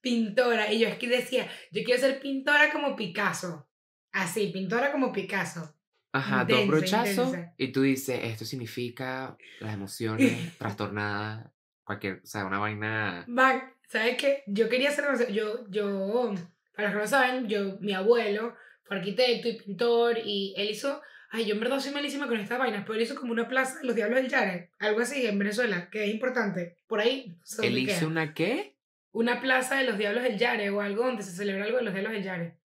[0.00, 0.72] Pintora.
[0.72, 3.68] Y yo es que decía, yo quiero ser pintora como Picasso.
[4.14, 5.74] Así, pintora como Picasso.
[6.12, 7.54] Ajá, dos Intensa, brochazos intensa.
[7.58, 11.50] y tú dices, esto significa las emociones trastornadas,
[11.82, 13.24] cualquier, o sea, una vaina...
[13.26, 14.44] Van, ¿sabes qué?
[14.46, 16.32] Yo quería ser, yo, yo,
[16.76, 21.02] para los que no saben, yo, mi abuelo fue arquitecto y pintor y él hizo,
[21.30, 23.80] ay, yo en verdad soy malísima con estas vainas, pero él hizo como una plaza
[23.80, 27.36] de los Diablos del Yare, algo así en Venezuela, que es importante, por ahí.
[27.60, 28.06] ¿Él hizo queda.
[28.06, 28.76] una qué?
[29.10, 31.92] Una plaza de los Diablos del Yare o algo donde se celebra algo de los
[31.92, 32.63] Diablos del Yare.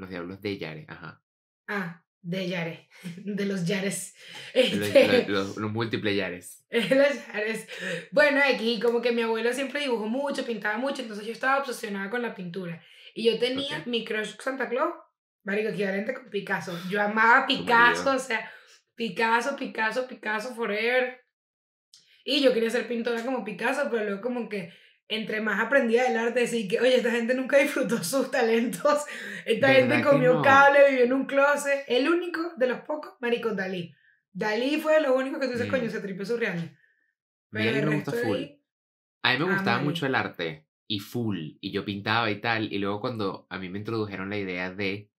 [0.00, 1.22] Los diablos de Yare, ajá.
[1.68, 2.80] Ah, de Yares,
[3.24, 4.14] de los Yares.
[4.54, 6.64] Los, Este, los- los- los múltiples yares.
[6.70, 7.68] los Yares.
[8.10, 12.10] Bueno, aquí como que mi abuelo siempre dibujó mucho, pintaba mucho, entonces yo estaba obsesionada
[12.10, 12.82] con la pintura.
[13.14, 13.86] Y yo tenía Ok.
[13.86, 14.94] mi crush Santa Claus,
[15.44, 16.78] marico, equivalente con Picasso.
[16.90, 18.50] Yo amaba Picasso, o sea,
[18.94, 21.20] Picasso, Picasso, Picasso forever.
[22.24, 24.72] Y yo quería ser pintora como Picasso, pero luego como que
[25.10, 29.04] entre más aprendía del arte, decía que, oye, esta gente nunca disfrutó sus talentos,
[29.44, 30.42] esta gente ¿Verdad que comió no?
[30.42, 31.84] cable, vivió en un closet.
[31.88, 33.94] El único de los pocos, marico, Dalí.
[34.32, 36.78] Dalí fue lo único que tú dices, coño, se tripeó su real.
[37.50, 38.44] Mira, a mí me gusta full.
[39.22, 42.78] A mí me gustaba mucho el arte y full, y yo pintaba y tal, y
[42.78, 45.10] luego cuando a mí me introdujeron la idea de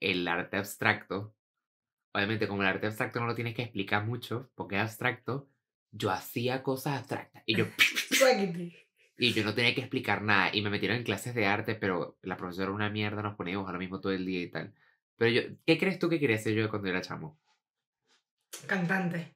[0.00, 1.34] el arte abstracto,
[2.12, 5.48] obviamente como el arte abstracto no lo tienes que explicar mucho, porque es abstracto,
[5.92, 7.66] yo hacía cosas abstractas y yo,
[9.18, 12.18] y yo no tenía que explicar nada, y me metieron en clases de arte, pero
[12.22, 14.50] la profesora era una mierda, nos ponía a dibujar lo mismo todo el día y
[14.50, 14.74] tal.
[15.16, 17.38] Pero yo, ¿qué crees tú que quería ser yo cuando era chamo?
[18.66, 19.34] Cantante,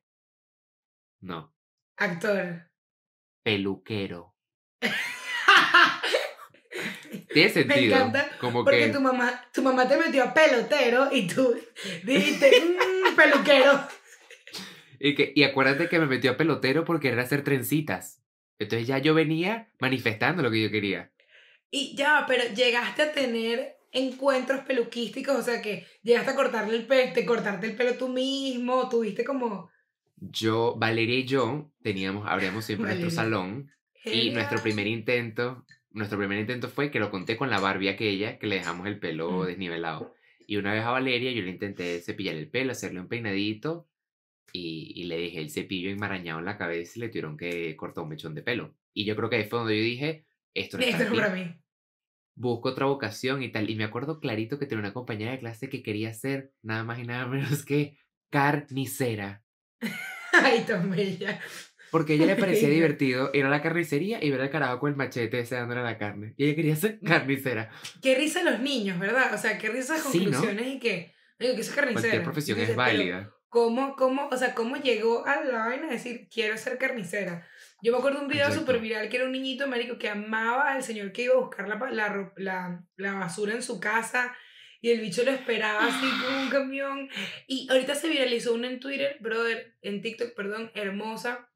[1.21, 1.53] No,
[1.97, 2.71] actor.
[3.43, 4.35] peluquero.
[7.33, 7.97] Tiene Me sentido.
[7.97, 8.93] encanta como porque que...
[8.93, 11.55] tu mamá, tu mamá te metió a pelotero y tú
[12.05, 13.81] dijiste, "Mm, peluquero.
[14.99, 18.23] Y, que, y acuérdate que me metió a pelotero porque era hacer trencitas.
[18.59, 21.11] Entonces ya yo venía manifestando lo que yo quería.
[21.71, 26.87] Y ya, pero llegaste a tener encuentros peluquísticos, o sea que llegaste a cortarle el
[26.87, 29.71] pelo, te cortarte el pelo tú mismo, tuviste como...
[30.19, 33.71] Yo, Valeria y yo teníamos, abríamos siempre nuestro salón
[34.05, 38.39] y nuestro primer intento, nuestro primer intento fue que lo conté con la Barbie aquella
[38.39, 39.47] que le dejamos el pelo Mm.
[39.47, 40.15] desnivelado.
[40.47, 43.89] Y una vez a Valeria yo le intenté cepillar el pelo, hacerle un peinadito
[44.57, 48.05] y, y le dejé el cepillo enmarañado en la cabeza y le tuvieron que cortar
[48.05, 48.75] un mechón de pelo.
[48.95, 51.11] Y yo creo que ahí fue donde yo dije, esto no es Esto para es
[51.13, 51.19] mí.
[51.19, 51.61] para mí.
[52.35, 53.69] busco otra vocación y tal.
[53.71, 56.99] Y me acuerdo clarito que tenía una compañera de clase que quería ser nada más
[56.99, 57.99] y nada menos que
[58.31, 59.45] carnicera.
[60.33, 61.41] Ay, tan bella.
[61.91, 64.91] Porque a ella le parecía divertido ir a la carnicería y ver al carajo con
[64.91, 66.35] el machete ese dándole la carne.
[66.37, 67.71] Y ella quería ser carnicera.
[68.03, 69.33] Qué risa los niños, ¿verdad?
[69.35, 70.33] O sea, qué risa Sí, ¿no?
[70.33, 71.15] conclusiones y que...
[71.39, 72.01] Digo, que es carnicera.
[72.01, 73.31] Cualquier profesión es válida.
[73.49, 77.47] ¿Cómo, cómo, o sea, cómo llegó a la vaina de decir, quiero ser carnicera?
[77.81, 80.73] Yo me acuerdo de un video súper viral que era un niñito, marico, que amaba
[80.73, 84.37] al señor que iba a buscar la, la, la, la basura en su casa
[84.81, 87.09] y el bicho lo esperaba así con un camión.
[87.47, 91.49] Y ahorita se viralizó una en Twitter, brother, en TikTok, perdón, hermosa,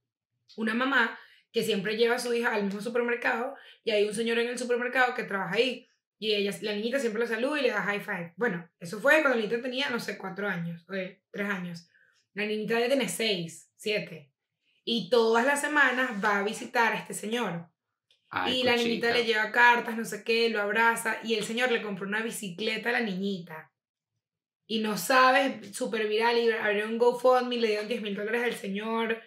[0.56, 1.18] una mamá
[1.52, 4.58] que siempre lleva a su hija al mismo supermercado y hay un señor en el
[4.58, 5.89] supermercado que trabaja ahí.
[6.22, 8.34] Y ella, la niñita siempre la saluda y le da high five.
[8.36, 11.88] Bueno, eso fue cuando la niñita tenía, no sé, cuatro años, o tres años.
[12.34, 14.30] La niñita ya tiene seis, siete.
[14.84, 17.70] Y todas las semanas va a visitar a este señor.
[18.28, 21.16] Ay, y la niñita le lleva cartas, no sé qué, lo abraza.
[21.24, 23.72] Y el señor le compró una bicicleta a la niñita.
[24.66, 26.36] Y no sabes, súper viral.
[26.36, 29.22] Y abrió un GoFundMe, le dieron 10 mil dólares al señor.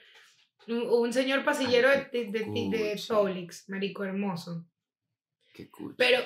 [0.68, 3.04] Un, un señor pasillero Ay, de, de, de, de.
[3.08, 4.68] Publix, marico hermoso.
[5.52, 5.96] Qué cuchi.
[5.98, 6.20] Pero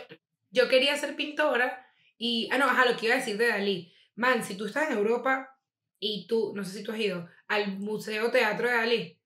[0.57, 1.85] yo quería ser pintora
[2.17, 3.93] y, ah, no, ajá, lo que iba a decir de Dalí.
[4.15, 5.55] Man, si tú estás en Europa
[5.99, 9.21] y tú, no sé si tú has ido al Museo Teatro de Dalí,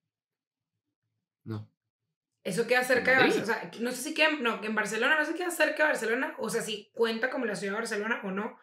[1.43, 1.71] No.
[2.43, 3.17] eso queda cerca de?
[3.17, 5.83] Barcelona, o sea, no sé si queda, no, en Barcelona, no sé si queda cerca
[5.83, 8.57] de Barcelona, o sea, si cuenta como la ciudad de Barcelona o no,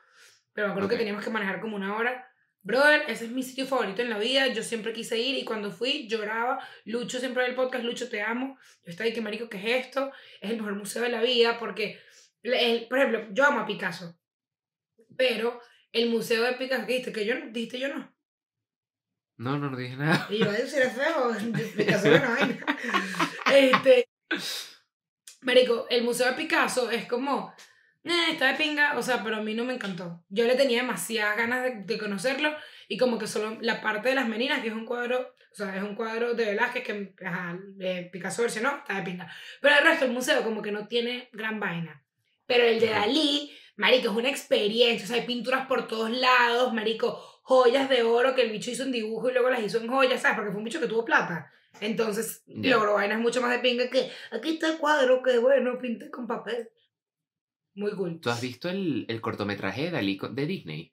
[0.52, 0.92] pero me acuerdo Ok.
[0.92, 2.24] que teníamos que manejar como una hora.
[2.62, 5.70] Brother, ese es mi sitio favorito en la vida, yo siempre quise ir y cuando
[5.70, 9.48] fui lloraba, Lucho siempre ve el podcast, Lucho te amo, yo estaba ahí que marico,
[9.48, 10.12] ¿qué es esto?
[10.40, 11.98] Es el mejor museo de la vida porque,
[12.54, 14.18] el- por ejemplo, yo amo a Picasso,
[15.16, 15.60] pero
[15.92, 17.12] el museo de Picasso, ¿qué dijiste?
[17.12, 18.14] Que yo no, dijiste yo no.
[19.36, 20.26] No, no, no dije nada.
[20.30, 21.32] Y yo, si eres feo,
[21.76, 22.66] Picasso una vaina.
[23.52, 24.08] Este,
[25.42, 27.54] marico, el museo de Picasso es como,
[28.04, 30.24] eh, está de pinga, o sea, pero a mí no me encantó.
[30.28, 32.54] Yo le tenía demasiadas ganas de, de conocerlo
[32.88, 35.76] y como que solo la parte de las meninas, que es un cuadro, o sea,
[35.76, 39.32] es un cuadro de Velázquez que ajá, eh, Picasso versionó, está de pinga.
[39.60, 42.04] Pero el resto del museo como que no tiene gran vaina.
[42.48, 42.88] Pero el de.
[42.88, 48.02] Dalí, marico, es una experiencia, o sea, hay pinturas por todos lados, marico, joyas de
[48.02, 50.36] oro que el bicho hizo en dibujo y luego las hizo en joyas, ¿sabes?
[50.36, 51.52] Porque fue un bicho que tuvo plata.
[51.80, 52.70] Entonces, Ya.
[52.74, 56.26] logró vainas mucho más de pinga que aquí está el cuadro, que bueno, pinté con
[56.26, 56.68] papel.
[57.74, 58.18] Muy cool.
[58.20, 60.92] ¿Tú has visto el, el cortometraje de Dalí de Disney?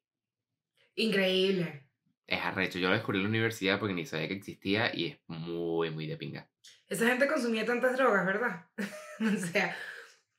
[0.96, 1.88] Increíble.
[2.28, 2.80] Es arrecho.
[2.80, 6.08] Yo lo descubrí en la universidad porque ni sabía que existía y es muy, muy
[6.08, 6.50] de pinga.
[6.88, 8.65] Esa gente consumía tantas drogas, ¿verdad?
[9.20, 9.76] o sea,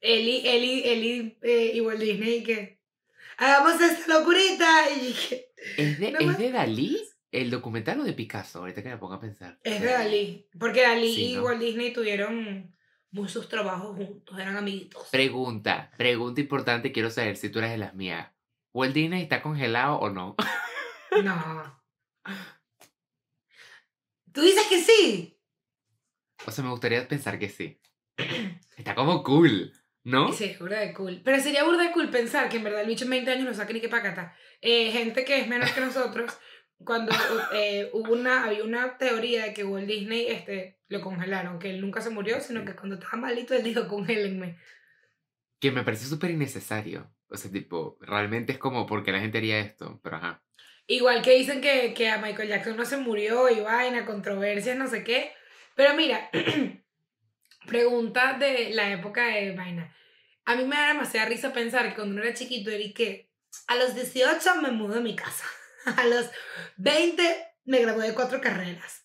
[0.07, 2.81] Eli, Eli, Eli eh, y Walt Disney que
[3.39, 7.01] hagamos esta locurita y que ¿Es de, No ¿es de Dalí?
[7.33, 8.61] ¿El documental o de Picasso?
[8.61, 9.59] Ahorita que me pongo a pensar.
[9.65, 10.49] es de Dalí.
[10.59, 11.45] Porque Dalí Sí, y ¿no?
[11.45, 12.75] Walt Disney tuvieron
[13.11, 15.09] muchos trabajos juntos, eran amiguitos.
[15.11, 18.31] Pregunta, pregunta importante, quiero saber si tú eres de las mías.
[18.73, 20.37] ¿Walt Disney está congelado o no?
[21.25, 21.83] No.
[24.33, 25.39] ¿Tú dices que sí?
[26.47, 27.81] O sea, me gustaría pensar que sí.
[28.77, 29.73] Está como cool,
[30.07, 30.33] ¿no?
[30.33, 31.21] Sí, es burda de cool.
[31.25, 33.55] Pero sería burda de cool pensar que en verdad el bicho en 20 años no
[33.55, 34.37] saque ni que pacata.
[34.61, 36.33] Eh, gente que es menor que nosotros,
[36.79, 37.13] cuando
[37.53, 41.81] eh, hubo una, había una teoría de que Walt Disney este, lo congelaron, que él
[41.81, 44.57] nunca se murió, sino que cuando estaba malito él dijo, congélenme.
[45.59, 47.13] Que me parece súper innecesario.
[47.29, 50.45] O sea, tipo, realmente es como porque la gente haría esto, pero ajá.
[50.87, 54.87] Igual que dicen que, que a Michael Jackson no se murió y vaina, controversias, no
[54.87, 55.33] sé qué.
[55.75, 56.31] Pero mira,
[57.67, 59.95] pregunta de la época de vaina.
[60.45, 63.31] A mí me da demasiada risa pensar que cuando uno era chiquito era y que
[63.67, 65.45] a los 18 me mudé a mi casa.
[65.97, 66.29] A los
[66.79, 67.23] 20
[67.65, 69.05] me gradué de cuatro carreras.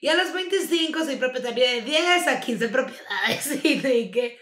[0.00, 3.60] Y a los 25 soy propietaria de 10 a 15 propiedades.
[3.64, 4.38] Y de que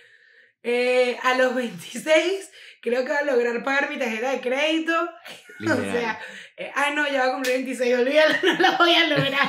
[0.62, 2.50] eh, a los 26
[2.80, 4.92] creo que voy a lograr pagar mi tarjeta de crédito.
[5.60, 6.20] O sea,
[6.56, 9.48] eh, ay no, ya va a cumplir 26, olvídalo, no lo voy a lograr.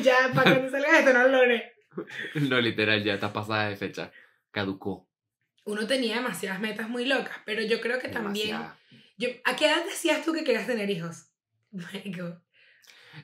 [0.00, 1.73] ya, para cuando salga esto, no lo logré.
[2.34, 4.12] No, literal, ya está pasada de fecha.
[4.50, 5.08] Caducó.
[5.64, 8.58] Uno tenía demasiadas metas muy locas, pero yo creo que también...
[9.16, 11.28] Yo, ¿A qué edad decías tú que querías tener hijos?
[11.72, 12.40] Marico.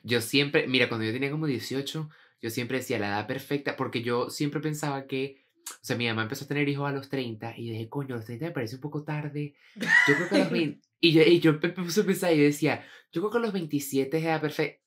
[0.03, 2.09] Yo siempre, mira, cuando yo tenía como 18,
[2.41, 6.23] yo siempre decía la edad perfecta, porque yo siempre pensaba que, o sea, mi mamá
[6.23, 8.75] empezó a tener hijos a los 30, y dije, coño, a los 30 me parece
[8.75, 9.55] un poco tarde.
[9.75, 12.85] Yo creo que a los 20, y yo, y yo puse a pensar y decía,
[13.11, 14.81] yo creo que a los 27 es edad perfecta.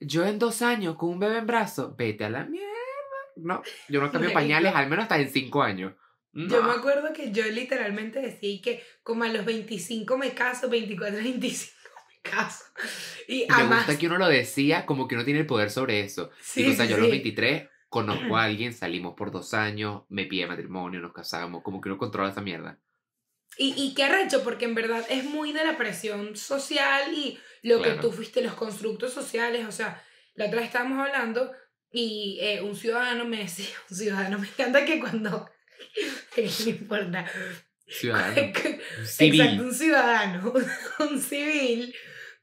[0.00, 2.67] Yo en dos años con un bebé en brazo, vete a la mierda.
[3.38, 5.94] No, yo no cambio pañales, al menos hasta en cinco años.
[6.32, 11.16] Yo me acuerdo que yo literalmente decía que como a los 25 me caso, 24,
[11.16, 11.74] 25
[12.24, 12.64] me caso.
[13.26, 13.86] Y me además...
[13.86, 16.30] gusta que uno lo decía como que uno tiene el poder sobre eso.
[16.40, 17.12] Sí, y, o sea, sí, yo a los sí.
[17.12, 21.88] 23 conozco a alguien, salimos por dos años, me pide matrimonio, nos casamos, como que
[21.88, 22.78] uno controla esa mierda.
[23.56, 27.82] Y, y qué arrecho, porque en verdad es muy de la presión social y lo
[27.82, 29.66] que tú fuiste, los constructos sociales.
[29.66, 31.50] O sea, la otra vez estábamos hablando
[31.90, 35.50] y eh, un ciudadano me decía, un ciudadano, me encanta que cuando...
[36.36, 37.26] no importa.
[37.86, 38.36] Ciudadano.
[38.40, 39.60] Exacto, Civil.
[39.60, 40.52] un ciudadano,
[41.00, 41.94] un civil,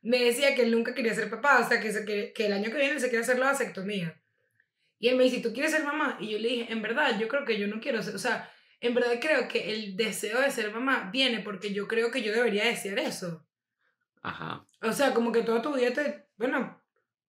[0.02, 2.54] me decía que él nunca quería ser papá, o sea, que, se, que, que el
[2.54, 4.22] año que viene él se quiere hacer la vasectomía.
[4.98, 6.18] Y él me dice, ¿tú quieres ser mamá?
[6.20, 8.52] Y yo le dije, en verdad, yo creo que yo no quiero ser, o sea,
[8.80, 12.32] en verdad creo que el deseo de ser mamá viene porque yo creo que yo
[12.32, 13.46] debería desear eso.
[14.22, 14.66] Ajá.
[14.82, 16.84] O sea, como que toda tu vida te, bueno,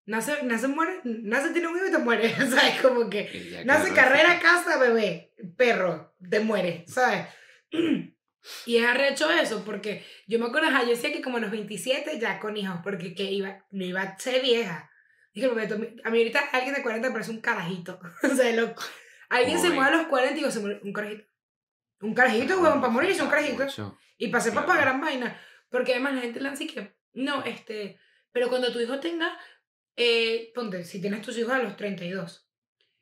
[0.07, 3.63] nace, nace, muere, nace, tiene un hijo y te muere, o sea, es como que...
[3.65, 7.27] Nace carrera, casa, bebé, perro, te muere, ¿sabes?
[8.65, 12.17] Y es arrecho eso, porque yo me acuerdo, yo decía que como a los 27
[12.17, 14.89] ya con hijos, porque que iba, no iba a ser vieja.
[15.33, 17.99] Dije, a mí ahorita alguien de 40 me parece un carajito.
[18.23, 18.73] o sea, lo,
[19.29, 19.75] alguien se Uy.
[19.75, 21.25] mueve a los 40 y digo, se muere un carajito.
[21.99, 23.67] Un carajito, huevón, para morirse un carajito.
[24.17, 25.39] Y pasé para gran vaina.
[25.69, 27.99] Porque además la gente lanza que, no, este,
[28.31, 29.37] pero cuando tu hijo tenga,
[29.97, 32.47] eh, ponte, si tienes tus hijos a los 32,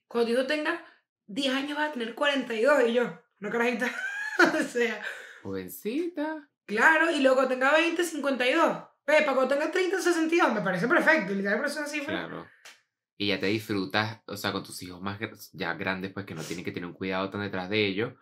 [0.08, 0.84] cuando tu hijo tenga
[1.28, 3.92] 10 años va a tener 42 y yo, no carajita.
[4.60, 5.02] o sea,
[5.44, 6.50] Jovencita.
[6.66, 8.84] claro, y luego tenga 20, 52.
[9.04, 11.34] Pepa, cuando tenga 30, 62, me parece perfecto.
[11.34, 12.28] Literal, pero es una cifra.
[12.28, 12.48] Claro.
[13.18, 15.20] Y ya te disfrutas, o sea, con tus hijos más
[15.54, 18.14] ya grandes, pues que no tienen que tener un cuidado tan detrás de ellos,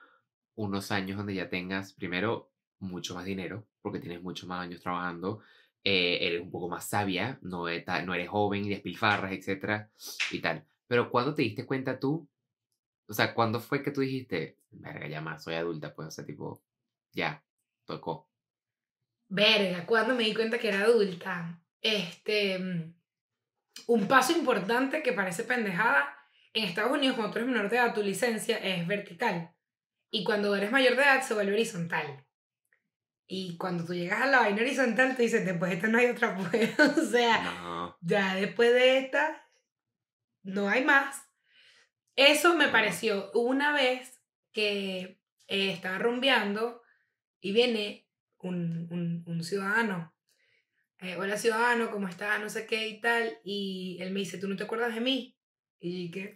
[0.56, 5.42] unos años donde ya tengas, primero, mucho más dinero, porque tienes muchos más años trabajando,
[5.84, 9.90] eh, eres un poco más sabia, no, e- no eres joven y despilfarras, etcétera,
[10.32, 10.66] y tal.
[10.88, 12.28] Pero ¿cuándo te diste cuenta tú?
[13.08, 16.26] O sea, ¿cuándo fue que tú dijiste, verga, ya más, soy adulta, pues, o sea,
[16.26, 16.64] tipo,
[17.14, 17.44] ya,
[17.86, 18.30] tocó.
[19.30, 21.62] Verga, cuando me di cuenta que era adulta.
[21.82, 22.60] Este.
[22.60, 22.94] mm,
[23.88, 26.16] Un paso importante que parece pendejada.
[26.54, 29.54] En Estados Unidos, cuando tú eres menor de edad, tu licencia es vertical.
[30.12, 32.26] Y cuando eres mayor de edad, se vuelve horizontal.
[33.36, 36.06] Y cuando tú llegas a la vaina horizontal, tú dices, después de esta no hay
[36.06, 36.78] otra, pues.
[36.80, 39.50] o sea, No, ya después de esta,
[40.44, 41.24] no hay más.
[42.16, 42.72] Eso me Claro.
[42.74, 46.84] pareció una vez que eh, estaba rumbeando
[47.42, 50.14] y viene un, un, un ciudadano.
[51.00, 52.40] Eh, Hola ciudadano, ¿cómo estás?
[52.40, 53.40] No sé qué y tal.
[53.44, 55.36] Y él me dice, ¿tú no te acuerdas de mí?
[55.80, 56.36] Y yo que,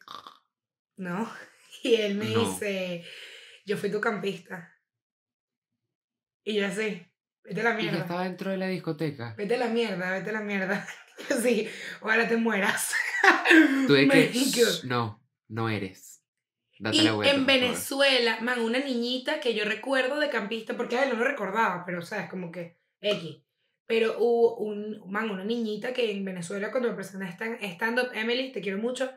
[0.95, 1.31] no.
[1.83, 2.39] Y él me No.
[2.39, 3.05] dice,
[3.67, 4.73] yo fui tu campista.
[6.49, 7.05] Y yo así,
[7.43, 7.99] vete a la y ya mierda.
[7.99, 9.33] estaba dentro de la discoteca.
[9.37, 10.87] Vete a la mierda, vete a la mierda.
[11.41, 11.67] Sí,
[11.99, 12.93] ojalá te mueras.
[13.87, 14.59] Tú de que, Marico.
[14.69, 16.21] "Shh, no, no eres.
[16.77, 17.61] Date Y la vuelta, en por favor".
[17.67, 21.83] Venezuela, man, una niñita que yo recuerdo de campista, porque a él no lo recordaba,
[21.87, 23.37] pero sabes, como que X.
[23.87, 28.51] Pero hubo un, man, una niñita que en Venezuela, cuando me presenté stand- stand-up, Emily,
[28.51, 29.11] te quiero mucho,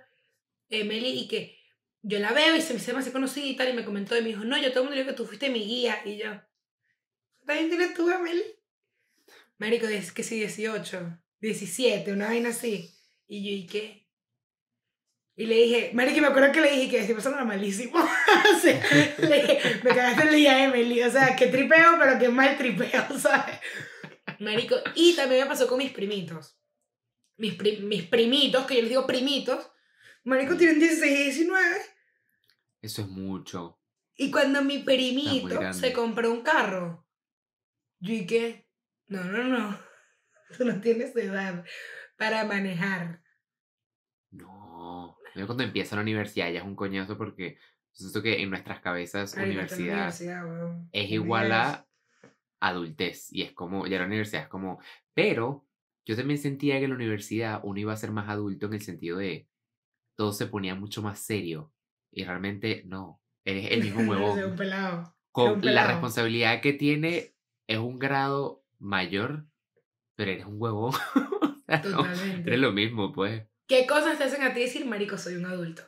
[0.71, 1.59] Emily, y que
[2.03, 4.29] yo la veo y se me, hace conocida y tal, y me comentó y me
[4.29, 6.31] dijo, no, yo todo el mundo dijo que tú fuiste mi guía, y yo,
[7.51, 8.43] ¿también tienes tú, Emily?
[9.59, 12.91] Marico, es que sí, 18, 17, una vaina así.
[13.27, 14.07] Y yo, ¿y qué?
[15.37, 17.99] Y le dije, Marico, me acuerdo que le dije que estoy pasando malísimo.
[18.57, 18.83] o sea,
[19.19, 21.03] le dije, me cagaste el día, Emily.
[21.03, 23.57] O sea, que tripeo, pero que mal tripeo, ¿sabes?
[24.39, 26.59] Marico, y también me pasó con mis primitos.
[27.37, 29.71] Mis, pri- mis primitos, que yo les digo primitos.
[30.25, 31.77] Marico, tienen 16 y 19.
[32.83, 33.81] Eso es mucho.
[34.17, 37.07] Y cuando mi primito se compró un carro,
[38.01, 38.67] yo y qué,
[39.07, 39.79] no, no, no,
[40.57, 41.65] tú no tienes edad
[42.17, 43.23] para manejar.
[44.31, 45.17] No.
[45.47, 47.59] Cuando empieza la universidad ya es un coñazo porque
[47.93, 50.09] siento que en nuestras cabezas la universidad
[50.93, 51.87] es igual a
[52.61, 54.81] adultez y es como, ya la universidad es como,
[55.15, 55.67] pero
[56.05, 58.83] yo también sentía que en la universidad uno iba a ser más adulto en el
[58.83, 59.49] sentido de
[60.17, 61.73] todo se ponía mucho más serio
[62.11, 64.45] y realmente no, eres el mismo huevón.
[64.45, 65.17] un pelado.
[65.33, 67.35] Con un la responsabilidad que tiene
[67.71, 69.47] es un grado mayor,
[70.17, 70.93] pero eres un huevón.
[71.71, 72.51] No, Totalmente.
[72.51, 73.47] eres lo mismo, pues.
[73.69, 75.83] ¿Qué cosas te hacen a ti decir, marico, soy un adulto?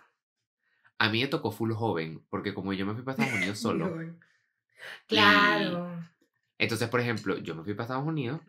[0.96, 4.16] A mí me tocó full joven, porque como yo me fui para Estados Unidos solo.
[5.08, 5.98] Claro.
[6.56, 8.40] entonces, por ejemplo, yo me fui para Estados Unidos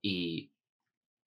[0.00, 0.50] y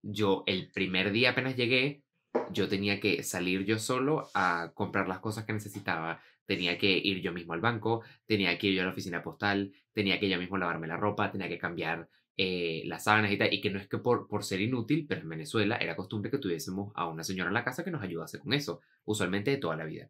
[0.02, 2.04] yo el primer día apenas llegué,
[2.52, 6.22] yo tenía que salir yo solo a comprar las cosas que necesitaba.
[6.46, 9.72] Tenía que ir yo mismo al banco, tenía que ir yo a la oficina postal,
[9.94, 13.54] tenía que yo mismo lavarme la ropa, tenía que cambiar eh, las sábanas y tal.
[13.54, 16.38] Y que no es que por, por ser inútil, pero en Venezuela era costumbre que
[16.38, 19.76] tuviésemos a una señora en la casa que nos ayudase con eso, usualmente de toda
[19.76, 20.10] la vida.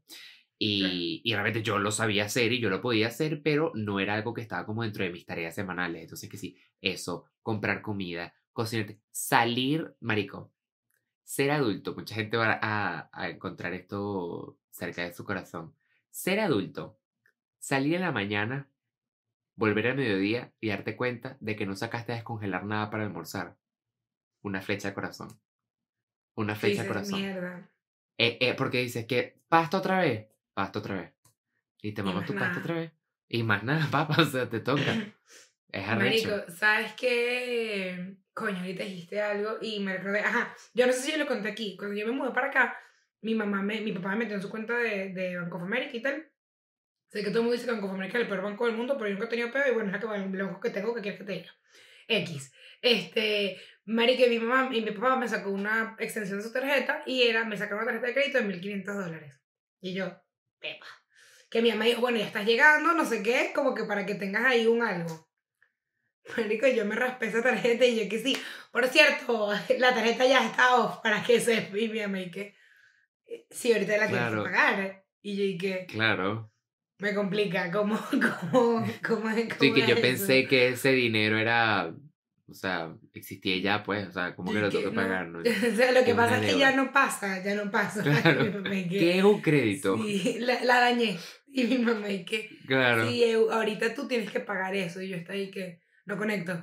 [0.58, 4.16] Y, y realmente yo lo sabía hacer y yo lo podía hacer, pero no era
[4.16, 6.02] algo que estaba como dentro de mis tareas semanales.
[6.04, 10.54] Entonces, que sí, eso, comprar comida, cocinar, salir, marico,
[11.24, 11.94] ser adulto.
[11.94, 15.76] Mucha gente va a, a encontrar esto cerca de su corazón.
[16.16, 16.98] Ser adulto,
[17.60, 18.70] salir en la mañana,
[19.56, 23.58] volver al mediodía y darte cuenta de que no sacaste a descongelar nada para almorzar.
[24.42, 25.28] Una flecha de corazón.
[26.36, 27.20] Una flecha de corazón.
[27.20, 27.70] mierda.
[28.18, 31.14] Eh, eh, porque dices que pasta otra vez, pasta otra vez.
[31.82, 32.62] Y te mamas tu pasta nada.
[32.62, 32.92] otra vez.
[33.28, 34.82] Y más nada, papá, o sea, te toca.
[35.70, 36.30] Es arrecho.
[36.30, 38.16] Marico, ¿sabes qué?
[38.34, 40.22] Coño, ahorita dijiste algo y me recordé.
[40.22, 41.76] Ajá, yo no sé si yo lo conté aquí.
[41.76, 42.78] Cuando yo me mudé para acá,
[43.22, 45.96] mi mamá me, mi papá me metió en su cuenta de, de Bank of America
[45.96, 46.32] y tal.
[47.10, 48.76] Sé que todo el mundo dice que Bank of America es el peor banco del
[48.76, 50.70] mundo, pero yo nunca he tenido peor y bueno, es la que, el banco que
[50.70, 51.52] tengo que quieres que te diga.
[52.08, 52.54] X.
[52.82, 57.04] Este, Marico, y mi mamá y mi papá me sacó una extensión de su tarjeta
[57.06, 59.42] y era, me sacaron una tarjeta de crédito de 1500 dólares.
[59.82, 60.12] Y yo,
[60.60, 60.88] pepa.
[61.50, 64.16] Que mi mamá dijo, bueno, ya estás llegando, no sé qué, como que para que
[64.16, 65.30] tengas ahí un algo.
[66.36, 68.38] Marico, yo me raspé esa tarjeta y yo que sí.
[68.72, 72.56] Por cierto, la tarjeta ya está off para que se y mi mamá y que
[73.50, 74.44] sí, ahorita la tienes Claro.
[74.44, 75.04] que pagar.
[75.22, 76.52] Y yo que Claro.
[77.00, 77.98] me complica, ¿cómo,
[78.52, 80.02] cómo, cómo, es- Sí, cómo que yo eso?
[80.02, 81.94] pensé que ese dinero era,
[82.48, 85.40] o sea, existía ya, pues, o sea, como que lo tengo que pagar, ¿no?
[85.74, 88.04] O sea, lo que Es pasa es que ya no pasa, ya no pasa.
[88.22, 88.64] Claro.
[88.64, 89.98] ¿Qué es un crédito?
[89.98, 91.18] Sí, la, la dañé.
[91.48, 93.10] Y mi mamá y que, Claro.
[93.10, 95.02] sí, ahorita tú tienes que pagar eso.
[95.02, 96.54] Y yo estoy ahí que, no conecto,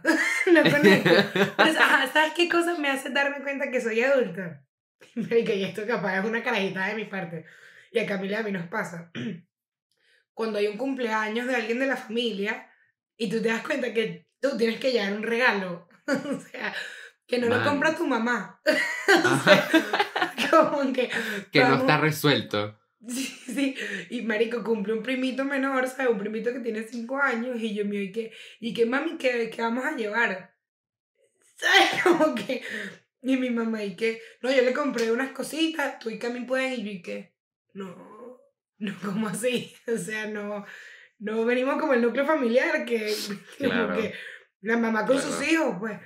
[0.52, 1.10] no conecto.
[1.56, 4.62] Pues, ajá, ¿sabes qué cosa me hace darme cuenta que soy adulta?
[5.14, 7.44] Marica, y esto capaz es una carajita de mi parte.
[7.90, 9.10] Y a Camila a mí nos pasa.
[10.34, 12.70] Cuando hay un cumpleaños de alguien de la familia
[13.16, 15.88] y tú te das cuenta que tú tienes que llevar un regalo.
[16.06, 16.74] o sea,
[17.26, 18.60] que no lo compra tu mamá.
[19.08, 19.68] Ajá.
[20.50, 21.10] Como que...
[21.50, 22.78] que no está resuelto.
[23.06, 23.74] Sí, sí.
[24.10, 26.12] Y marico, cumple un primito menor, ¿sabes?
[26.12, 27.60] Un primito que tiene 5 años.
[27.60, 28.32] Y yo mío, ¿y qué?
[28.60, 30.54] ¿Y qué mami, qué, qué vamos a llevar?
[31.56, 32.02] ¿Sabes?
[32.02, 32.62] Como que...
[33.22, 34.20] Y mi mamá, ¿y qué?
[34.40, 37.34] No, yo le compré unas cositas, tú y Cami pueden, y yo, ¿y qué?
[37.72, 37.94] No,
[38.78, 39.74] no, como así?
[39.86, 40.64] O sea, no,
[41.18, 43.14] no venimos como el núcleo familiar, que,
[43.58, 43.94] Claro.
[43.96, 44.12] que
[44.60, 45.98] la mamá con sus hijos, pues.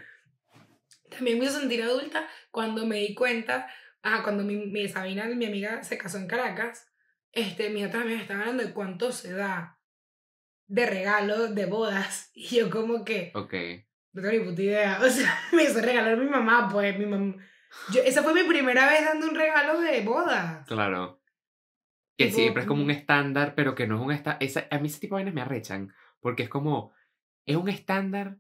[1.10, 3.68] También me hizo sentir adulta cuando me di cuenta,
[4.02, 6.86] ajá, cuando mi, mi Sabina, mi amiga, se casó en Caracas,
[7.32, 9.78] este, mis otras amigas estaban hablando de cuánto se da
[10.66, 12.30] de regalo de bodas.
[12.34, 13.54] Y yo como que, Ok.
[14.16, 14.98] No tengo ni puta idea.
[15.04, 17.36] O sea, me hizo regalar mi mamá, pues, mi mamá.
[17.92, 20.64] Yo, esa fue mi primera vez dando un regalo de boda.
[20.66, 21.20] Claro.
[22.16, 24.68] Que Tipo, siempre es como un estándar, pero que no es un estándar.
[24.70, 25.92] A mí ese tipo de vainas me arrechan.
[26.20, 26.92] Porque es como.
[27.44, 28.38] Es un estándar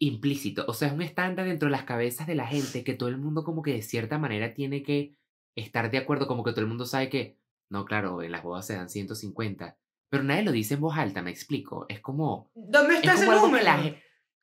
[0.00, 0.64] implícito.
[0.66, 3.18] O sea, es un estándar dentro de las cabezas de la gente que todo el
[3.18, 5.16] mundo, como que de cierta manera, tiene que
[5.54, 6.26] estar de acuerdo.
[6.26, 7.38] Como que todo el mundo sabe que.
[7.70, 9.78] No, claro, en las bodas se dan 150.
[10.10, 11.86] Pero nadie lo dice en voz alta, me explico.
[11.88, 12.50] Es como.
[12.54, 13.96] ¿Dónde Es está ese algo que número?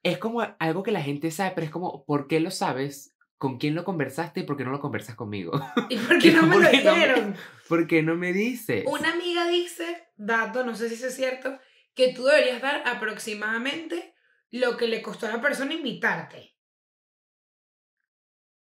[0.03, 3.15] Es como algo que la gente sabe, pero es como, ¿por qué lo sabes?
[3.37, 5.51] ¿Con quién lo conversaste y por qué no lo conversas conmigo?
[5.89, 7.35] ¿Y por qué no me lo ¿Por qué no me- dijeron?
[7.69, 8.83] ¿Por qué no me dices?
[8.87, 11.57] Una amiga dice, dato, no sé si es cierto,
[11.95, 14.13] que tú deberías dar aproximadamente
[14.49, 16.55] lo que le costó a la persona invitarte.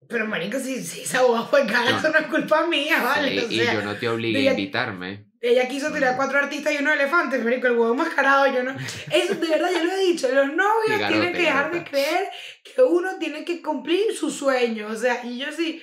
[0.10, 1.98] Pero, marico, si, si esa boda fue cara, No.
[1.98, 3.32] eso no es culpa mía, ¿vale?
[3.32, 5.27] Sí, o sea, y yo no te obligué a invitarme.
[5.48, 6.18] Ella quiso tirar Mm.
[6.18, 8.72] cuatro artistas y unos elefantes, marico, el huevo mascarado, yo no...
[9.12, 12.28] Eso, de verdad, yo lo he dicho, los novios tienen que dejar de creer
[12.64, 15.82] que uno tiene que cumplir su sueño, o sea, y yo sí...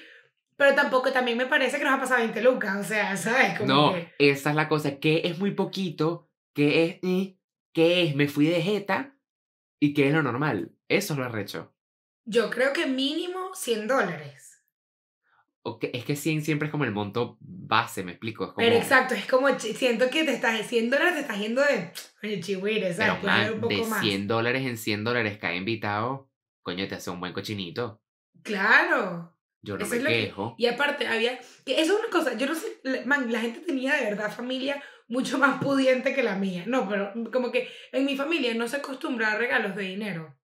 [0.57, 3.59] Pero tampoco, también me parece que nos ha pasado 20 lucas, o sea, ¿sabes?
[3.59, 7.37] Como No, que- esa es la cosa, que es muy poquito, que es, eh,
[7.73, 9.17] que es, me fui de jeta,
[9.81, 10.71] y que es lo normal.
[10.89, 11.75] Eso es lo arrecho.
[12.25, 14.44] Yo creo que mínimo 100 dólares.
[15.93, 18.45] Es que 100 siempre es como el monto base, me explico.
[18.45, 21.63] Es como, Pero exacto, es como, siento que te estás, 100 dólares te estás yendo
[21.63, 21.91] de,
[22.23, 23.15] oye, chihuire, ¿sabes?
[23.21, 24.01] Pero man, un poco de más.
[24.03, 26.31] 100 dólares en 100 dólares cada invitado,
[26.63, 28.03] coño, te hace un buen cochinito.
[28.43, 29.35] Claro.
[29.63, 30.55] Yo no Eso me es lo que- quejo.
[30.59, 33.61] Y aparte, había, que eso es una cosa, yo no sé, la- man, la gente
[33.61, 36.65] tenía de verdad familia mucho más pudiente que la mía.
[36.67, 40.39] No, pero como que en mi familia no se acostumbra a regalos de dinero.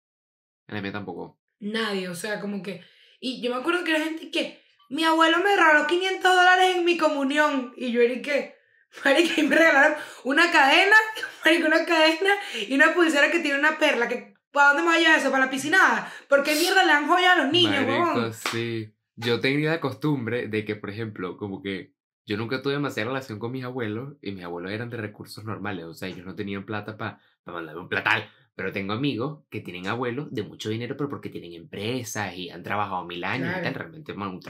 [0.67, 1.39] En la mía tampoco.
[1.59, 2.81] Nadie, o sea, como que...
[3.19, 4.61] Y yo me acuerdo que era gente que...
[4.89, 7.73] Mi abuelo me regaló 500 dólares en mi comunión.
[7.75, 8.55] Y yo era que...
[9.03, 10.95] Marica, y me regalaron una cadena,
[11.45, 12.31] marica, una cadena
[12.67, 14.07] y una pulsera que tiene una perla.
[14.07, 15.29] Que, ¿Para dónde me vaya eso?
[15.29, 16.11] ¿Para la piscinada?
[16.29, 18.33] ¿Por qué mierda le dan joya a los niños, Marico, huevón?
[18.33, 18.93] sí.
[19.19, 21.91] Yo tenía la costumbre de que, por ejemplo, como que
[22.27, 25.85] yo nunca tuve demasiada relación con mis abuelos y mis abuelos eran de recursos normales,
[25.85, 28.29] o sea, ellos no tenían plata para mandarme un platal.
[28.57, 32.63] Pero tengo amigos que tienen abuelos de mucho dinero, pero porque tienen empresas y han
[32.63, 33.63] trabajado mil años y Claro.
[33.63, 34.41] tal, realmente man, un,